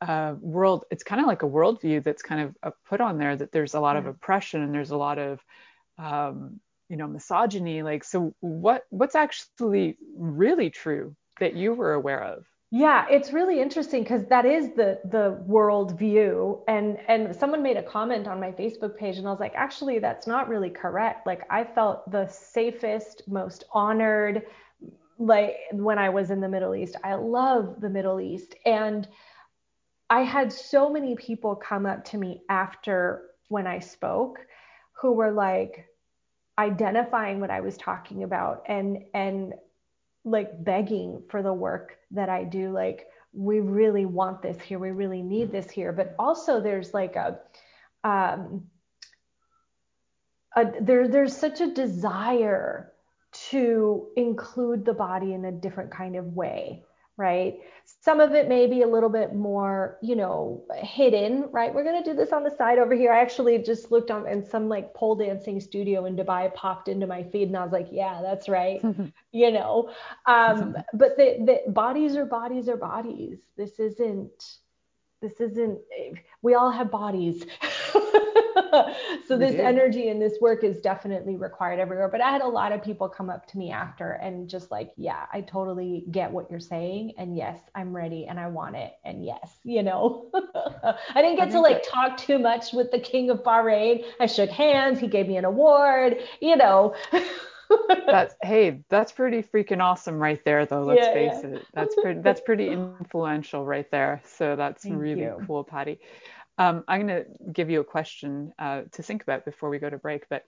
[0.00, 3.34] uh, world it's kind of like a worldview that's kind of uh, put on there
[3.34, 5.40] that there's a lot of oppression and there's a lot of
[5.98, 12.22] um, you know misogyny like so what what's actually really true that you were aware
[12.22, 12.44] of?
[12.70, 17.78] Yeah it's really interesting because that is the the world view and and someone made
[17.78, 21.26] a comment on my facebook page and i was like actually that's not really correct.
[21.26, 24.42] Like i felt the safest most honored
[25.18, 26.96] like when i was in the middle east.
[27.02, 28.56] I love the middle east.
[28.66, 29.08] And
[30.08, 34.38] I had so many people come up to me after when I spoke
[35.00, 35.86] who were like
[36.58, 39.54] identifying what I was talking about and and
[40.24, 44.78] like begging for the work that I do like we really want this here.
[44.78, 45.92] We really need this here.
[45.92, 47.38] But also there's like a
[48.02, 48.64] um
[50.56, 52.92] a, there there's such a desire
[53.50, 56.82] to include the body in a different kind of way
[57.16, 57.58] right
[58.00, 61.72] some of it may be a little bit more, you know, hidden, right?
[61.72, 63.12] We're going to do this on the side over here.
[63.12, 67.06] I actually just looked on and some like pole dancing studio in Dubai popped into
[67.06, 68.80] my feed and I was like, yeah, that's right.
[69.32, 69.90] you know,
[70.26, 73.38] um, but the, the bodies are bodies are bodies.
[73.56, 74.58] This isn't,
[75.22, 75.78] this isn't,
[76.42, 77.44] we all have bodies.
[79.26, 82.08] so this energy and this work is definitely required everywhere.
[82.08, 84.92] But I had a lot of people come up to me after and just like,
[84.96, 87.12] yeah, I totally get what you're saying.
[87.18, 88.94] And yes, I'm ready and I want it.
[89.04, 93.30] And yes, you know, I didn't get to like talk too much with the king
[93.30, 94.04] of Bahrain.
[94.20, 94.98] I shook hands.
[94.98, 96.94] He gave me an award, you know.
[98.06, 100.82] that's hey, that's pretty freaking awesome right there though.
[100.82, 101.50] Let's yeah, face yeah.
[101.50, 101.66] it.
[101.74, 104.22] That's pretty that's pretty influential right there.
[104.24, 105.42] So that's Thank really you.
[105.46, 105.98] cool, Patty.
[106.58, 109.90] Um, I'm going to give you a question uh, to think about before we go
[109.90, 110.28] to break.
[110.28, 110.44] But,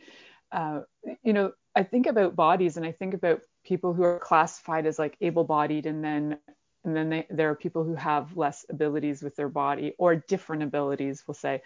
[0.53, 0.81] uh,
[1.23, 4.99] you know, I think about bodies and I think about people who are classified as
[4.99, 6.39] like able bodied and then
[6.85, 10.63] and then they, there are people who have less abilities with their body or different
[10.63, 11.61] abilities, we'll say.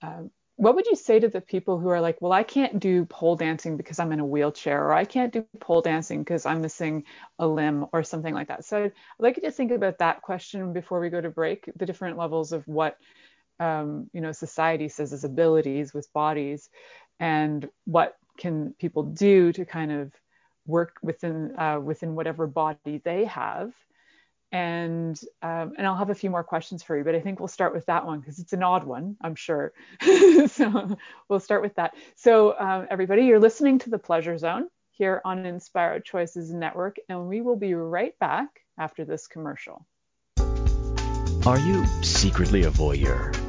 [0.00, 3.04] Um, what would you say to the people who are like, well, I can't do
[3.04, 6.60] pole dancing because I'm in a wheelchair, or I can't do pole dancing because I'm
[6.60, 7.04] missing
[7.40, 8.64] a limb, or something like that?
[8.64, 11.86] So I'd like you to think about that question before we go to break, the
[11.86, 12.96] different levels of what
[13.60, 16.68] um, you know society says as abilities with bodies
[17.20, 20.12] and what can people do to kind of
[20.66, 23.72] work within uh, within whatever body they have.
[24.52, 27.48] And um, and I'll have a few more questions for you but I think we'll
[27.48, 29.72] start with that one because it's an odd one I'm sure.
[30.48, 30.96] So
[31.28, 31.94] we'll start with that.
[32.16, 37.28] So um, everybody you're listening to the pleasure zone here on Inspired Choices Network and
[37.28, 39.84] we will be right back after this commercial.
[41.46, 43.43] Are you secretly a voyeur,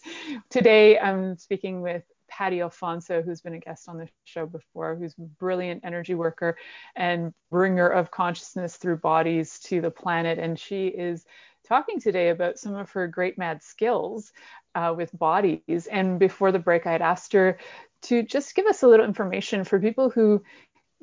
[0.51, 5.14] today I'm speaking with Patty Alfonso, who's been a guest on the show before, who's
[5.18, 6.59] a brilliant energy worker
[6.97, 10.38] and bringer of consciousness through bodies to the planet.
[10.38, 11.24] And she is
[11.66, 14.32] talking today about some of her great mad skills
[14.74, 15.86] uh, with bodies.
[15.90, 17.59] And before the break, I had asked her
[18.05, 20.42] to just give us a little information for people who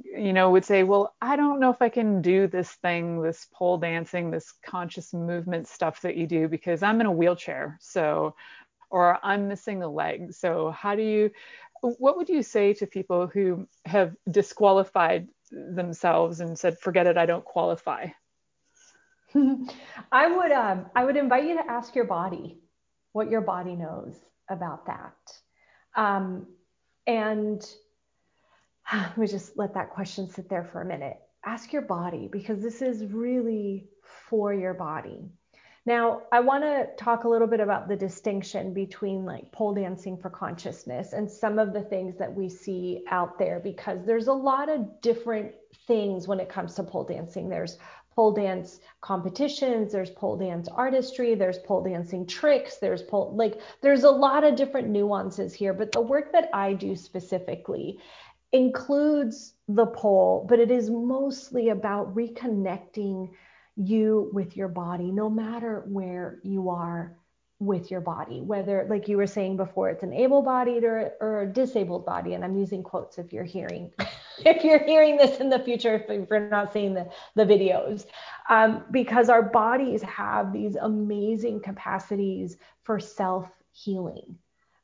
[0.04, 3.48] you know would say well i don't know if i can do this thing this
[3.54, 8.34] pole dancing this conscious movement stuff that you do because i'm in a wheelchair so
[8.92, 10.34] or i'm missing a leg.
[10.34, 11.32] So how do you
[11.82, 17.26] what would you say to people who have disqualified themselves and said forget it i
[17.26, 18.08] don't qualify?
[20.12, 22.60] I would um, i would invite you to ask your body
[23.14, 24.16] what your body knows
[24.50, 25.16] about that.
[25.96, 26.48] Um,
[27.08, 27.66] and
[28.94, 31.18] let me just let that question sit there for a minute.
[31.46, 33.88] Ask your body because this is really
[34.30, 35.32] for your body.
[35.84, 40.16] Now, I want to talk a little bit about the distinction between like pole dancing
[40.16, 44.34] for consciousness and some of the things that we see out there because there's a
[44.34, 45.54] lot of different
[45.88, 47.50] things when it comes to pole dancing.
[47.50, 47.80] There's
[48.16, 54.04] pole dance competitions, there's pole dance artistry, there's pole dancing tricks, there's pole like there's
[54.04, 58.00] a lot of different nuances here, but the work that I do specifically
[58.52, 63.30] includes the pole, but it is mostly about reconnecting
[63.78, 67.16] you with your body, no matter where you are
[67.62, 71.42] with your body, whether, like you were saying before, it's an able bodied or, or
[71.42, 72.34] a disabled body.
[72.34, 73.92] And I'm using quotes if you're hearing.
[74.40, 78.08] if you're hearing this in the future, if you're not seeing the, the videos,
[78.50, 84.36] um, because our bodies have these amazing capacities for self healing,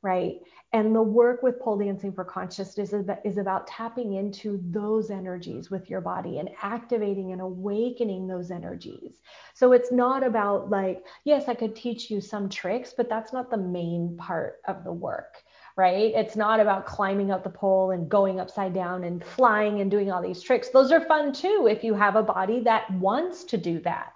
[0.07, 0.39] right?
[0.71, 5.11] And the work with pole dancing for consciousness is about, is about tapping into those
[5.11, 9.21] energies with your body and activating and awakening those energies.
[9.53, 13.49] So it's not about like, yes, I could teach you some tricks, but that's not
[13.49, 15.43] the main part of the work
[15.79, 16.11] right?
[16.15, 20.11] It's not about climbing up the pole and going upside down and flying and doing
[20.11, 20.69] all these tricks.
[20.69, 24.13] Those are fun too if you have a body that wants to do that.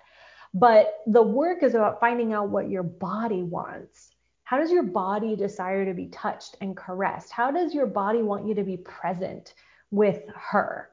[0.55, 4.10] But the work is about finding out what your body wants
[4.51, 7.31] how does your body desire to be touched and caressed?
[7.31, 9.53] How does your body want you to be present
[9.91, 10.89] with her?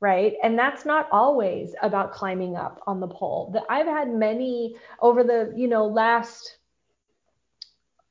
[0.00, 0.34] Right.
[0.42, 3.52] And that's not always about climbing up on the pole.
[3.54, 6.58] That I've had many over the, you know, last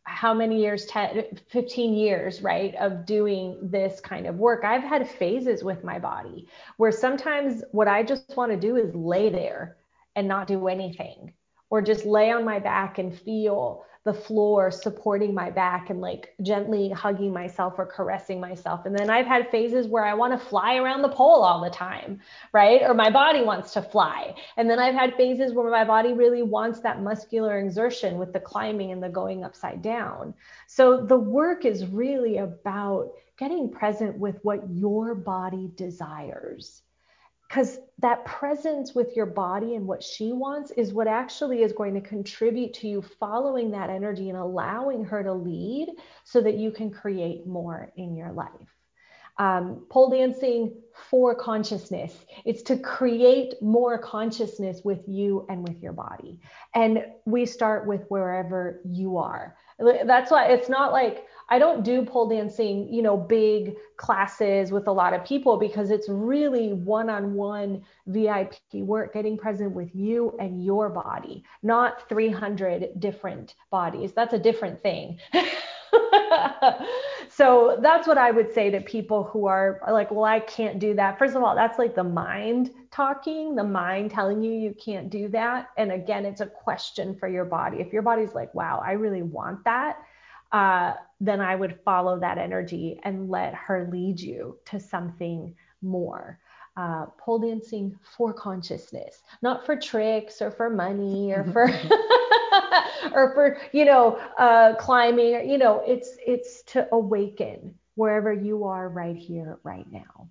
[0.06, 5.08] how many years 10 15 years right of doing this kind of work i've had
[5.08, 9.78] phases with my body where sometimes what i just want to do is lay there
[10.16, 11.32] and not do anything
[11.70, 16.34] or just lay on my back and feel the floor supporting my back and like
[16.42, 18.88] gently hugging myself or caressing myself.
[18.88, 21.70] And then I've had phases where I want to fly around the pole all the
[21.70, 22.20] time,
[22.52, 22.82] right?
[22.82, 24.34] Or my body wants to fly.
[24.58, 28.40] And then I've had phases where my body really wants that muscular exertion with the
[28.40, 30.34] climbing and the going upside down.
[30.66, 36.82] So the work is really about getting present with what your body desires
[37.50, 41.96] because that presence with your body and what she wants is what actually is going
[41.96, 45.90] to contribute to you following that energy and allowing her to lead
[46.24, 48.79] so that you can create more in your life.
[49.40, 50.74] Um, pole dancing
[51.10, 52.14] for consciousness.
[52.46, 56.40] It's to create more consciousness with you and with your body.
[56.76, 59.56] And we start with wherever you are.
[60.06, 64.88] That's why it's not like I don't do pole dancing, you know, big classes with
[64.88, 69.90] a lot of people because it's really one on one VIP work, getting present with
[69.96, 74.12] you and your body, not 300 different bodies.
[74.14, 75.18] That's a different thing.
[77.30, 80.94] so that's what I would say to people who are like, well, I can't do
[80.96, 81.18] that.
[81.18, 85.28] First of all, that's like the mind talking, the mind telling you you can't do
[85.30, 85.70] that.
[85.78, 87.78] And again, it's a question for your body.
[87.80, 89.98] If your body's like, wow, I really want that,
[90.52, 96.40] uh, then I would follow that energy and let her lead you to something more.
[96.78, 101.68] Uh, pole dancing for consciousness, not for tricks or for money or for
[103.14, 105.50] or for you know uh, climbing.
[105.50, 110.30] You know, it's it's to awaken wherever you are right here, right now.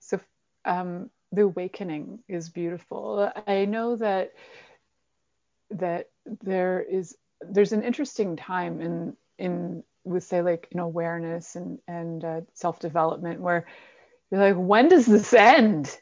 [0.00, 0.20] So
[0.64, 3.30] um, the awakening is beautiful.
[3.46, 4.32] I know that
[5.70, 6.08] that
[6.42, 12.24] there is there's an interesting time in in with say like in awareness and and
[12.24, 13.66] uh, self development where
[14.30, 15.96] you're like when does this end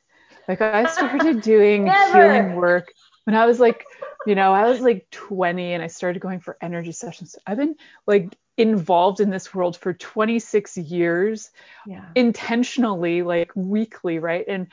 [0.49, 2.93] like i started doing healing work
[3.25, 3.85] when i was like
[4.27, 7.77] you know i was like 20 and i started going for energy sessions i've been
[8.07, 11.51] like involved in this world for 26 years
[11.87, 12.07] yeah.
[12.15, 14.69] intentionally like weekly right and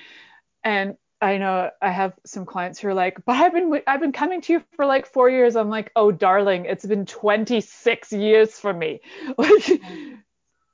[0.64, 4.12] and I know I have some clients who are like, but I've been I've been
[4.12, 5.56] coming to you for like four years.
[5.56, 9.00] I'm like, oh darling, it's been 26 years for me.
[9.38, 10.18] Like yeah.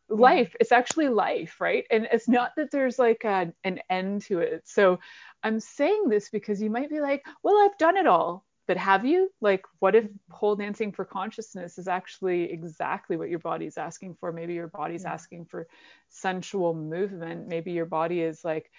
[0.09, 1.85] life, it's actually life, right?
[1.91, 4.63] And it's not that there's like a, an end to it.
[4.65, 4.99] So
[5.43, 8.43] I'm saying this because you might be like, well, I've done it all.
[8.69, 9.31] But have you?
[9.41, 14.31] Like, what if pole dancing for consciousness is actually exactly what your body's asking for?
[14.31, 15.13] Maybe your body's yeah.
[15.13, 15.65] asking for
[16.09, 17.47] sensual movement.
[17.47, 18.69] Maybe your body is like,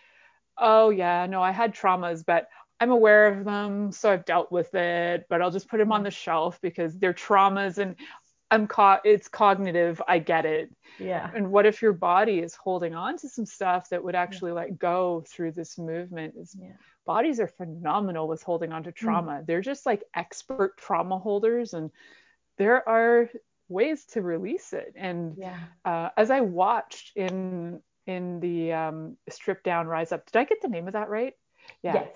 [0.57, 2.47] oh yeah, no, I had traumas, but
[2.79, 6.05] I'm aware of them, so I've dealt with it, but I'll just put them on
[6.05, 7.97] the shelf because they're traumas and
[8.49, 10.71] I'm caught it's cognitive, I get it.
[11.01, 11.29] Yeah.
[11.35, 14.59] And what if your body is holding on to some stuff that would actually yeah.
[14.59, 16.35] let go through this movement?
[16.37, 16.75] Is yeah.
[17.07, 18.95] Bodies are phenomenal with holding on to mm.
[18.95, 19.41] trauma.
[19.41, 19.47] Mm.
[19.47, 21.91] They're just like expert trauma holders and
[22.59, 23.31] there are
[23.69, 24.95] ways to release it.
[24.97, 25.59] And yeah.
[25.85, 30.61] uh, as I watched in in the um, strip down rise up did i get
[30.63, 31.35] the name of that right
[31.83, 32.09] yeah yes.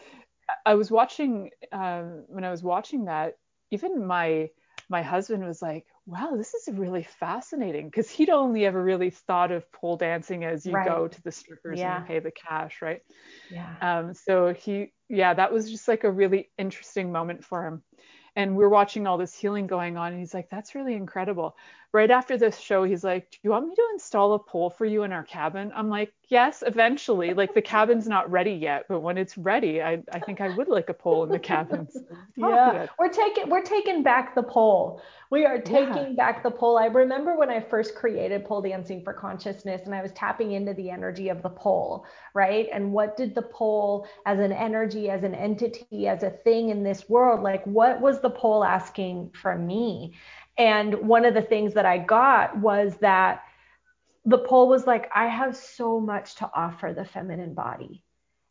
[0.66, 3.36] i was watching um, when i was watching that
[3.70, 4.50] even my
[4.88, 9.50] my husband was like wow this is really fascinating because he'd only ever really thought
[9.50, 10.86] of pole dancing as you right.
[10.86, 11.96] go to the strippers yeah.
[11.96, 13.00] and you pay the cash right
[13.50, 17.82] yeah um so he yeah that was just like a really interesting moment for him
[18.36, 21.56] and we're watching all this healing going on and he's like that's really incredible
[21.94, 24.84] right after this show, he's like, Do you want me to install a pole for
[24.84, 25.72] you in our cabin?
[25.74, 27.34] I'm like, Yes, eventually.
[27.34, 30.68] Like the cabin's not ready yet, but when it's ready, I, I think I would
[30.68, 31.86] like a pole in the cabin.
[32.36, 32.86] yeah.
[32.98, 35.00] We're taking we're taking back the pole.
[35.30, 36.12] We are taking yeah.
[36.16, 36.78] back the pole.
[36.78, 40.74] I remember when I first created pole dancing for consciousness and I was tapping into
[40.74, 42.68] the energy of the pole, right?
[42.72, 46.82] And what did the pole as an energy, as an entity, as a thing in
[46.82, 50.14] this world, like what was the pole asking from me?
[50.56, 53.42] And one of the things that I got was that
[54.24, 58.04] the pole was like, I have so much to offer the feminine body.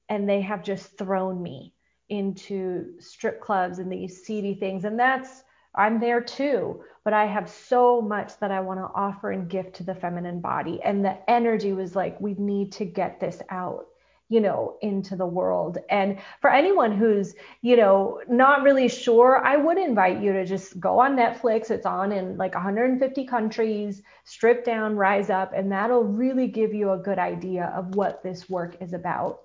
[0.10, 1.74] And they have just thrown me
[2.10, 4.84] into strip clubs and these seedy things.
[4.84, 5.44] And that's,
[5.74, 9.76] I'm there too, but I have so much that I want to offer and gift
[9.78, 10.80] to the feminine body.
[10.84, 13.86] And the energy was like, we need to get this out
[14.34, 15.78] you know into the world.
[15.90, 20.80] And for anyone who's you know not really sure i would invite you to just
[20.80, 21.70] go on netflix.
[21.70, 26.92] It's on in like 150 countries strip down rise up and that'll really give you
[26.92, 29.43] a good idea of what this work is about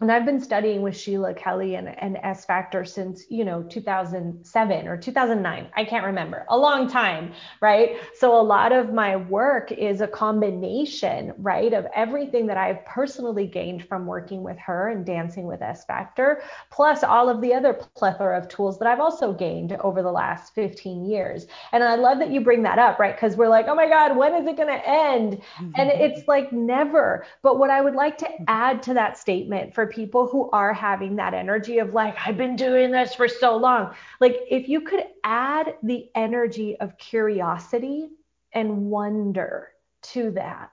[0.00, 4.86] and I've been studying with Sheila Kelley and, and S Factor since, you know, 2007
[4.86, 5.68] or 2009.
[5.74, 7.32] I can't remember, a long time,
[7.62, 7.96] right?
[8.18, 13.46] So a lot of my work is a combination, right, of everything that I've personally
[13.46, 17.72] gained from working with her and dancing with S Factor, plus all of the other
[17.72, 21.46] plethora of tools that I've also gained over the last 15 years.
[21.72, 23.14] And I love that you bring that up, right?
[23.16, 25.40] Because we're like, oh my God, when is it going to end?
[25.58, 26.02] And mm-hmm.
[26.02, 27.24] it's like never.
[27.42, 28.44] But what I would like to mm-hmm.
[28.46, 32.56] add to that statement for people who are having that energy of like, I've been
[32.56, 33.94] doing this for so long.
[34.20, 38.08] Like, if you could add the energy of curiosity
[38.52, 39.68] and wonder
[40.02, 40.70] to that,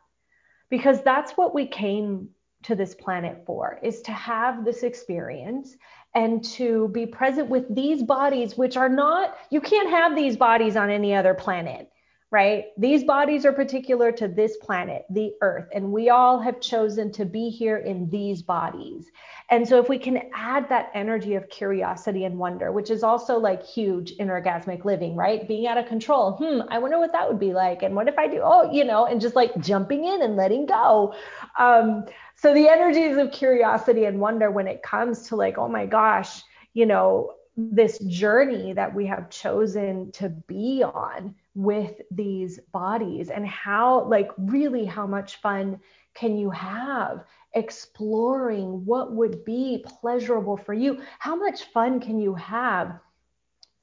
[0.70, 2.30] because that's what we came
[2.64, 5.76] to this planet for is to have this experience
[6.16, 10.76] and to be present with these bodies which are not you can't have these bodies
[10.76, 11.92] on any other planet
[12.34, 12.66] right?
[12.80, 17.26] These bodies are particular to this planet, the earth, and we all have chosen to
[17.26, 19.12] be here in these bodies.
[19.52, 23.38] And so, if we can add that energy of curiosity and wonder, which is also
[23.38, 25.48] like huge in orgasmic living, right?
[25.48, 26.32] Being out of control.
[26.32, 27.84] Hmm, I wonder what that would be like.
[27.84, 28.42] And what if I do?
[28.44, 31.14] Oh, you know, and just like jumping in and letting go.
[31.60, 32.06] Um,
[32.36, 36.42] so, the energies of curiosity and wonder when it comes to like, oh my gosh,
[36.74, 43.48] you know, this journey that we have chosen to be on with these bodies and
[43.48, 45.80] how like really how much fun
[46.16, 47.24] can you have
[47.54, 51.02] exploring what would be pleasurable for you?
[51.20, 53.00] How much fun can you have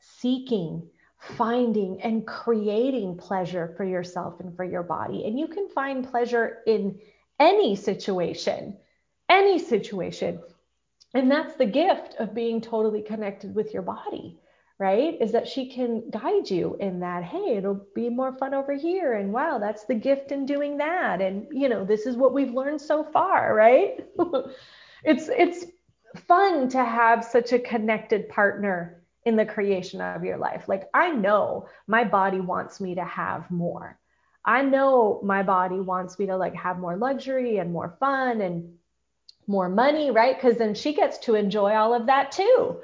[0.01, 5.27] seeking finding and creating pleasure for yourself and for your body?
[5.27, 6.99] And you can find pleasure in
[7.39, 8.77] any situation
[9.31, 10.41] any situation
[11.15, 14.41] and that's the gift of being totally connected with your body
[14.81, 15.19] right?
[15.21, 19.13] Is that she can guide you in that, hey, it'll be more fun over here.
[19.13, 21.21] And wow, that's the gift in doing that.
[21.21, 24.03] And you know, this is what we've learned so far, right?
[25.05, 25.67] it's it's
[26.27, 30.67] fun to have such a connected partner in the creation of your life.
[30.67, 33.99] Like I know my body wants me to have more.
[34.47, 38.77] I know my body wants me to like have more luxury and more fun and
[39.51, 40.37] more money, right?
[40.37, 42.81] Because then she gets to enjoy all of that too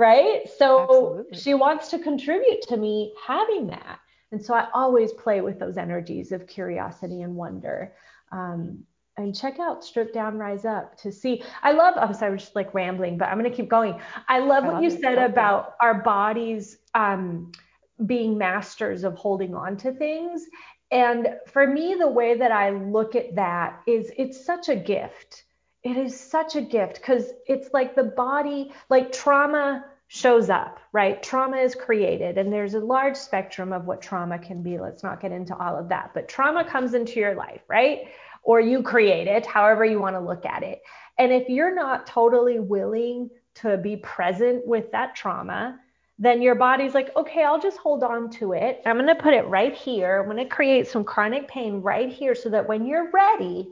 [0.00, 0.48] right?
[0.56, 1.38] So Absolutely.
[1.38, 4.00] she wants to contribute to me having that.
[4.32, 7.92] And so I always play with those energies of curiosity and wonder.
[8.32, 8.84] Um,
[9.16, 12.54] and check out strip down rise up to see i love i'm sorry i'm just
[12.54, 15.18] like rambling but i'm going to keep going i love I what love you said
[15.18, 17.50] about our bodies um,
[18.06, 20.46] being masters of holding on to things
[20.90, 25.44] and for me the way that i look at that is it's such a gift
[25.82, 31.22] it is such a gift because it's like the body like trauma shows up, right?
[31.22, 34.78] Trauma is created, and there's a large spectrum of what trauma can be.
[34.78, 38.08] Let's not get into all of that, but trauma comes into your life, right?
[38.42, 40.82] Or you create it, however you want to look at it.
[41.18, 45.78] And if you're not totally willing to be present with that trauma,
[46.18, 48.82] then your body's like, okay, I'll just hold on to it.
[48.84, 50.20] I'm going to put it right here.
[50.20, 53.70] I'm going to create some chronic pain right here so that when you're ready,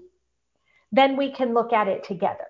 [0.93, 2.47] then we can look at it together.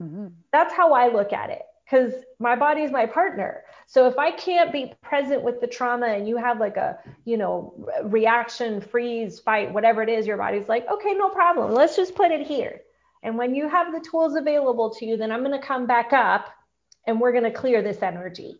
[0.00, 0.28] Mm-hmm.
[0.52, 3.62] That's how I look at it because my body is my partner.
[3.86, 7.36] So if I can't be present with the trauma and you have like a, you
[7.36, 11.72] know, reaction, freeze, fight, whatever it is, your body's like, okay, no problem.
[11.72, 12.80] Let's just put it here.
[13.22, 16.12] And when you have the tools available to you, then I'm going to come back
[16.12, 16.48] up
[17.06, 18.56] and we're going to clear this energy,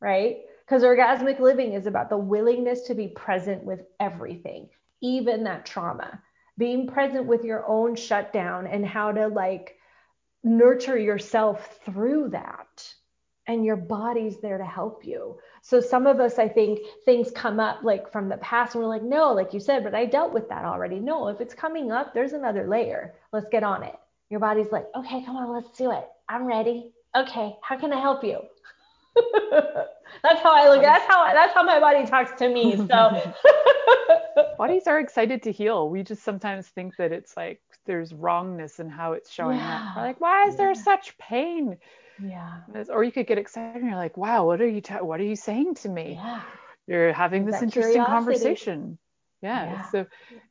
[0.00, 0.38] right?
[0.66, 4.68] Because orgasmic living is about the willingness to be present with everything,
[5.02, 6.22] even that trauma,
[6.58, 9.76] being present with your own shutdown and how to like
[10.42, 12.94] nurture yourself through that
[13.46, 15.38] and your body's there to help you.
[15.62, 18.88] So some of us, I think things come up like from the past and we're
[18.88, 21.00] like, no, like you said, but I dealt with that already.
[21.00, 23.14] No, if it's coming up, there's another layer.
[23.32, 23.96] Let's get on it.
[24.30, 26.06] Your body's like, okay, come on, let's do it.
[26.28, 26.92] I'm ready.
[27.14, 28.40] Okay, how can I help you?
[30.22, 30.82] that's how I look.
[30.82, 32.76] That's how that's how my body talks to me.
[32.76, 33.32] So
[34.58, 35.88] bodies are excited to heal.
[35.88, 39.88] We just sometimes think that it's like there's wrongness in how it's showing yeah.
[39.90, 39.96] up.
[39.96, 40.58] We're like, why is yeah.
[40.58, 41.78] there such pain?
[42.22, 42.60] Yeah.
[42.90, 45.24] Or you could get excited and you're like, wow, what are you ta- what are
[45.24, 46.14] you saying to me?
[46.14, 46.42] Yeah.
[46.86, 48.12] You're having this interesting curiosity.
[48.12, 48.98] conversation.
[49.42, 49.64] Yeah.
[49.64, 49.90] yeah.
[49.90, 50.06] So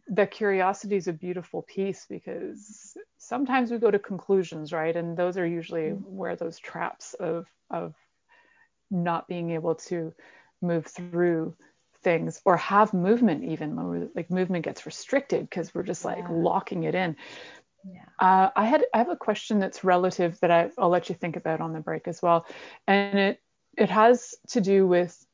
[0.08, 4.96] the curiosity is a beautiful piece because sometimes we go to conclusions, right?
[4.96, 6.16] And those are usually mm-hmm.
[6.16, 7.96] where those traps of of
[8.94, 10.14] not being able to
[10.62, 11.56] move through
[12.04, 16.28] things or have movement even like movement gets restricted because we're just like yeah.
[16.30, 17.16] locking it in
[17.86, 18.02] yeah.
[18.20, 21.36] Uh, I had I have a question that's relative that I, I'll let you think
[21.36, 22.46] about on the break as well,
[22.88, 23.40] and it
[23.78, 25.26] it has to do with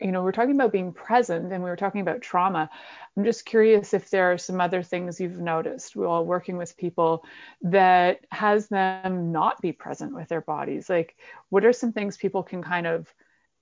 [0.00, 2.70] you know we're talking about being present and we were talking about trauma.
[3.16, 7.24] I'm just curious if there are some other things you've noticed while working with people
[7.62, 10.90] that has them not be present with their bodies.
[10.90, 11.16] Like
[11.48, 13.12] what are some things people can kind of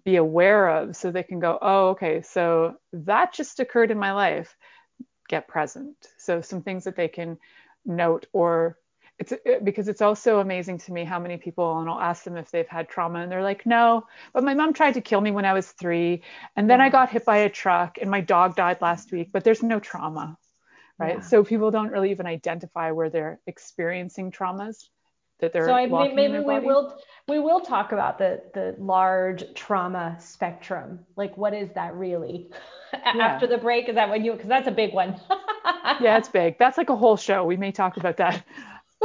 [0.04, 4.12] be aware of so they can go, oh, okay, so that just occurred in my
[4.12, 4.56] life.
[5.28, 5.96] Get present.
[6.18, 7.38] So some things that they can
[7.84, 8.78] note or
[9.18, 9.32] it's
[9.62, 12.68] because it's also amazing to me how many people and I'll ask them if they've
[12.68, 15.52] had trauma and they're like, no, but my mom tried to kill me when I
[15.52, 16.22] was three.
[16.56, 16.86] And then yeah.
[16.86, 19.78] I got hit by a truck and my dog died last week, but there's no
[19.78, 20.36] trauma.
[20.98, 21.16] Right.
[21.16, 21.20] Yeah.
[21.20, 24.88] So people don't really even identify where they're experiencing traumas
[25.42, 26.96] that they're so I, maybe we will
[27.28, 32.48] we will talk about the the large trauma spectrum like what is that really
[32.92, 33.26] yeah.
[33.26, 35.20] after the break is that when you because that's a big one
[36.00, 38.44] yeah it's big that's like a whole show we may talk about that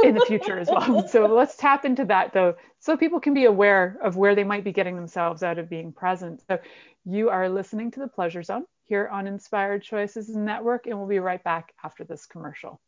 [0.02, 3.44] in the future as well so let's tap into that though so people can be
[3.44, 6.58] aware of where they might be getting themselves out of being present so
[7.04, 11.18] you are listening to the pleasure zone here on inspired choices network and we'll be
[11.18, 12.80] right back after this commercial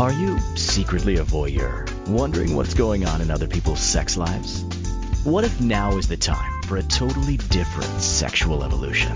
[0.00, 4.64] are you secretly a voyeur, wondering what's going on in other people's sex lives?
[5.24, 9.14] What if now is the time for a totally different sexual evolution?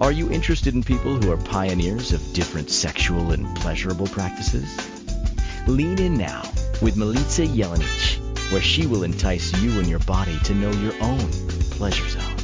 [0.00, 5.03] Are you interested in people who are pioneers of different sexual and pleasurable practices?
[5.66, 6.42] Lean in now
[6.82, 11.30] with Milica Jelenic, where she will entice you and your body to know your own
[11.70, 12.36] pleasure zone.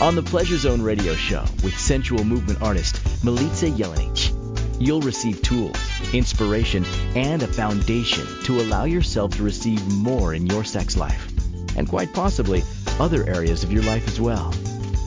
[0.00, 4.34] On the Pleasure Zone radio show with sensual movement artist Milica Jelenic,
[4.80, 5.76] You'll receive tools,
[6.12, 11.32] inspiration, and a foundation to allow yourself to receive more in your sex life,
[11.76, 12.64] and quite possibly
[12.98, 14.52] other areas of your life as well.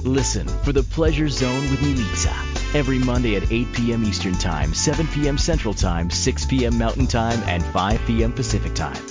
[0.04, 4.04] Listen for the Pleasure Zone with Milica every Monday at 8 p.m.
[4.04, 5.38] Eastern Time, 7 p.m.
[5.38, 6.78] Central Time, 6 p.m.
[6.78, 8.34] Mountain Time, and 5 p.m.
[8.34, 9.02] Pacific Time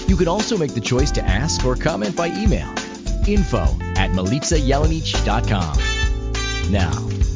[0.08, 2.72] You can also make the choice to ask or comment by email
[3.28, 3.64] info
[3.96, 6.72] at milicajelenic.com.
[6.72, 6.92] Now,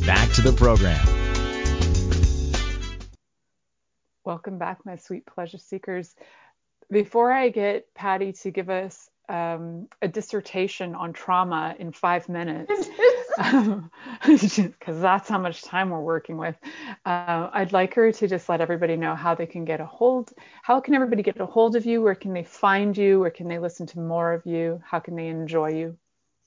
[0.05, 1.05] back to the program.
[4.23, 6.13] Welcome back, my sweet pleasure seekers.
[6.91, 12.89] Before I get Patty to give us um, a dissertation on trauma in five minutes,
[13.37, 13.89] um,
[14.25, 16.55] because that's how much time we're working with.
[17.05, 20.33] Uh, I'd like her to just let everybody know how they can get a hold.
[20.63, 22.01] How can everybody get a hold of you?
[22.01, 23.19] Where can they find you?
[23.19, 24.81] Where can they listen to more of you?
[24.83, 25.97] How can they enjoy you?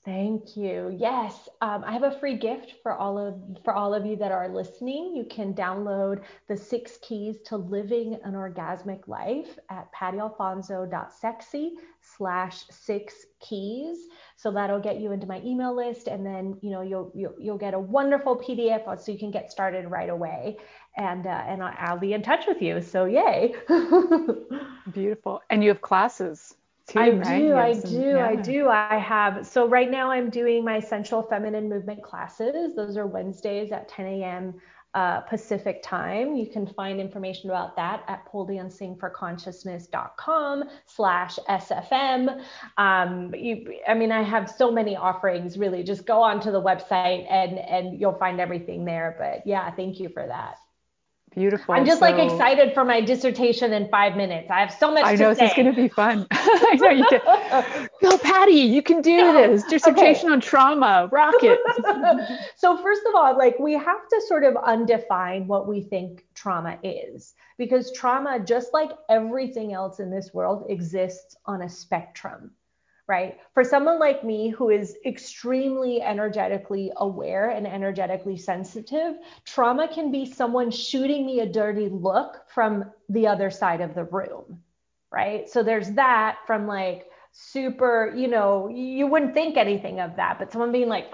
[0.05, 0.93] Thank you.
[0.99, 4.33] Yes, um, I have a free gift for all of for all of you that
[4.33, 5.15] are listening.
[5.15, 11.77] You can download the six keys to living an orgasmic life at pattyalfonso.sexy
[12.17, 13.97] slash six keys.
[14.35, 17.57] So that'll get you into my email list, and then you know you'll you'll, you'll
[17.57, 20.57] get a wonderful PDF so you can get started right away.
[20.97, 22.81] And uh, and I'll be in touch with you.
[22.81, 23.55] So yay!
[24.93, 25.41] Beautiful.
[25.49, 26.55] And you have classes
[26.87, 27.39] too, I right?
[27.39, 28.27] do, I do, yeah.
[28.27, 28.67] I do.
[28.67, 29.47] I have.
[29.47, 32.75] So right now I'm doing my Sensual Feminine Movement classes.
[32.75, 34.55] Those are Wednesdays at 10 a.m.
[34.95, 36.35] Uh, Pacific time.
[36.35, 42.39] You can find information about that at poledancingforconsciousness.com slash SFM.
[42.77, 43.33] Um,
[43.87, 45.81] I mean, I have so many offerings really.
[45.81, 49.15] Just go onto the website and, and you'll find everything there.
[49.17, 50.57] But yeah, thank you for that.
[51.35, 51.73] Beautiful.
[51.73, 54.51] I'm just so, like excited for my dissertation in five minutes.
[54.51, 56.27] I have so much I know this is going to be fun.
[56.31, 57.89] I know you can.
[58.01, 59.63] Go, Patty, you can do this.
[59.63, 60.33] Dissertation okay.
[60.33, 61.09] on trauma.
[61.11, 61.59] Rocket.
[62.55, 66.77] so first of all, like we have to sort of undefine what we think trauma
[66.83, 72.51] is because trauma, just like everything else in this world, exists on a spectrum
[73.07, 73.37] right?
[73.53, 80.25] For someone like me who is extremely energetically aware and energetically sensitive, trauma can be
[80.25, 84.61] someone shooting me a dirty look from the other side of the room,
[85.11, 85.49] right?
[85.49, 90.51] So there's that from like, super, you know, you wouldn't think anything of that, but
[90.51, 91.07] someone being like,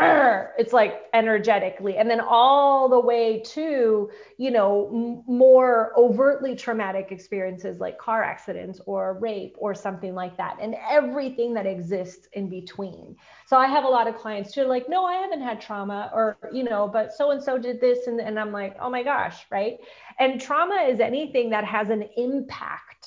[0.57, 7.07] it's like energetically, and then all the way to, you know, m- more overtly traumatic
[7.11, 12.49] experiences like car accidents or rape or something like that, and everything that exists in
[12.49, 13.15] between.
[13.47, 16.11] So I have a lot of clients who are like, no, I haven't had trauma,
[16.13, 18.07] or, you know, but so and so did this.
[18.07, 19.77] And, and I'm like, oh my gosh, right?
[20.19, 22.98] And trauma is anything that has an impact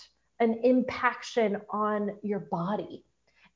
[0.43, 3.05] an impaction on your body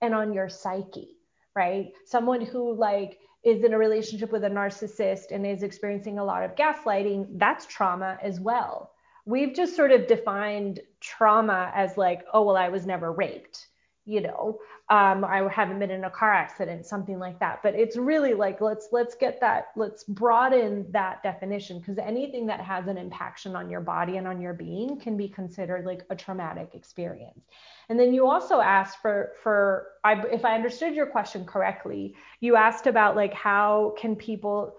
[0.00, 1.16] and on your psyche,
[1.56, 1.92] right?
[2.04, 6.44] Someone who like is in a relationship with a narcissist and is experiencing a lot
[6.44, 8.92] of gaslighting, that's trauma as well.
[9.24, 13.65] We've just sort of defined trauma as like, oh, well, I was never raped
[14.06, 17.62] you know um, i haven't been in a car accident something like that.
[17.62, 22.60] But it's really like let's let's get that let's broaden that definition because anything that
[22.60, 26.16] has an impaction on your body and on your being can be considered like a
[26.16, 27.44] traumatic experience.
[27.88, 32.56] And then you also asked for for I, if i understood your question correctly you
[32.56, 34.76] asked about like how can people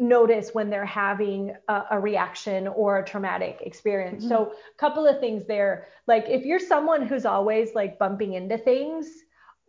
[0.00, 4.24] notice when they're having a, a, reaction or a traumatic experience.
[4.24, 4.32] Mm-hmm.
[4.32, 5.86] So, a couple of things there.
[6.06, 9.06] Like, if you're someone who's always like bumping into things,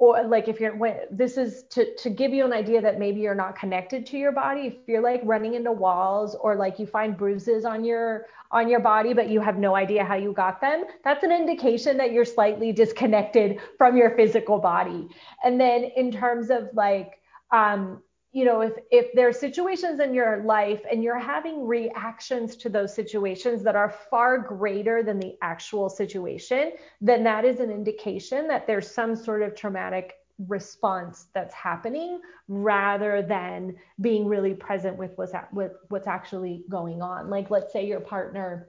[0.02, 3.22] or like if you're when this is to to give you an idea that maybe
[3.22, 6.88] you're not connected to your body if you're like running into walls or like you
[6.88, 10.60] find bruises on your on your body but you have no idea how you got
[10.60, 15.08] them that's an indication that you're slightly disconnected from your physical body
[15.44, 17.22] and then in terms of like
[17.52, 18.02] um
[18.32, 22.70] you know if if there are situations in your life and you're having reactions to
[22.70, 26.72] those situations that are far greater than the actual situation
[27.02, 30.16] then that is an indication that there's some sort of traumatic
[30.48, 37.30] response that's happening rather than being really present with what's with what's actually going on.
[37.30, 38.68] Like let's say your partner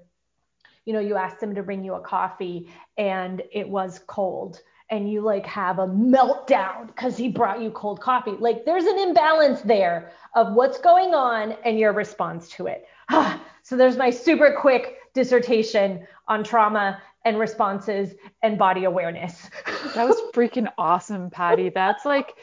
[0.84, 4.60] you know you asked them to bring you a coffee and it was cold
[4.92, 8.36] and you like have a meltdown because he brought you cold coffee.
[8.38, 12.86] Like there's an imbalance there of what's going on and your response to it.
[13.62, 19.48] so there's my super quick dissertation on trauma and responses and body awareness.
[19.94, 21.70] that was freaking awesome, Patty.
[21.70, 22.34] That's like,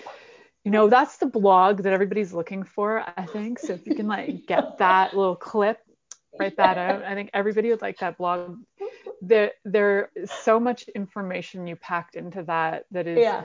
[0.63, 3.59] you know, that's the blog that everybody's looking for, I think.
[3.59, 5.77] So if you can like get that little clip,
[6.39, 7.03] write that out.
[7.03, 8.57] I think everybody would like that blog
[9.21, 13.43] there there is so much information you packed into that that is yeah.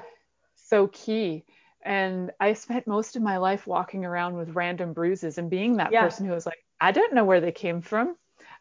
[0.54, 1.44] so key
[1.82, 5.92] and i spent most of my life walking around with random bruises and being that
[5.92, 6.02] yeah.
[6.02, 8.16] person who was like i don't know where they came from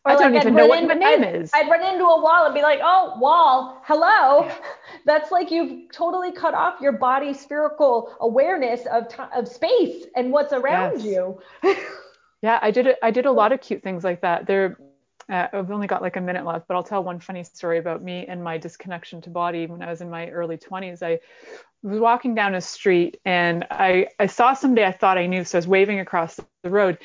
[0.06, 1.52] or I don't like even know what my name I'd, is.
[1.54, 4.46] I'd run into a wall and be like, oh, wall, hello.
[4.46, 4.58] Yeah.
[5.06, 10.32] That's like you've totally cut off your body spherical awareness of, t- of space and
[10.32, 11.06] what's around yes.
[11.06, 11.40] you.
[12.42, 14.46] yeah, I did, a, I did a lot of cute things like that.
[14.46, 14.78] There,
[15.30, 18.04] uh, I've only got like a minute left, but I'll tell one funny story about
[18.04, 21.02] me and my disconnection to body when I was in my early 20s.
[21.02, 21.20] I
[21.82, 25.58] was walking down a street and I, I saw somebody I thought I knew, so
[25.58, 26.98] I was waving across the road.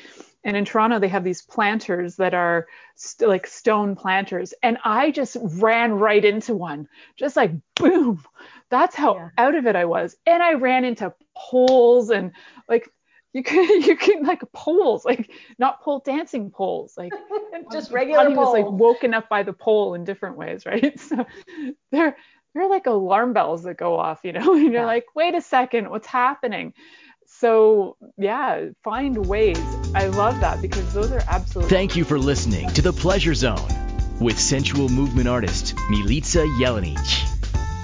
[0.43, 4.53] And in Toronto, they have these planters that are st- like stone planters.
[4.63, 8.23] And I just ran right into one, just like boom.
[8.69, 9.29] That's how yeah.
[9.37, 10.15] out of it I was.
[10.25, 12.31] And I ran into poles and
[12.69, 12.89] like
[13.33, 17.13] you can you can like poles, like not pole dancing poles, like
[17.71, 18.53] just regular body was poles.
[18.53, 20.99] like woken up by the pole in different ways, right?
[20.99, 21.25] So
[21.91, 22.15] they're
[22.55, 24.85] they're like alarm bells that go off, you know, and you're Yeah.
[24.85, 26.73] like, wait a second, what's happening?
[27.27, 29.75] So yeah, find ways.
[29.93, 33.57] I love that because those are absolutely Thank you for listening to The Pleasure Zone
[34.19, 37.38] with sensual movement artist Milica Jelenic.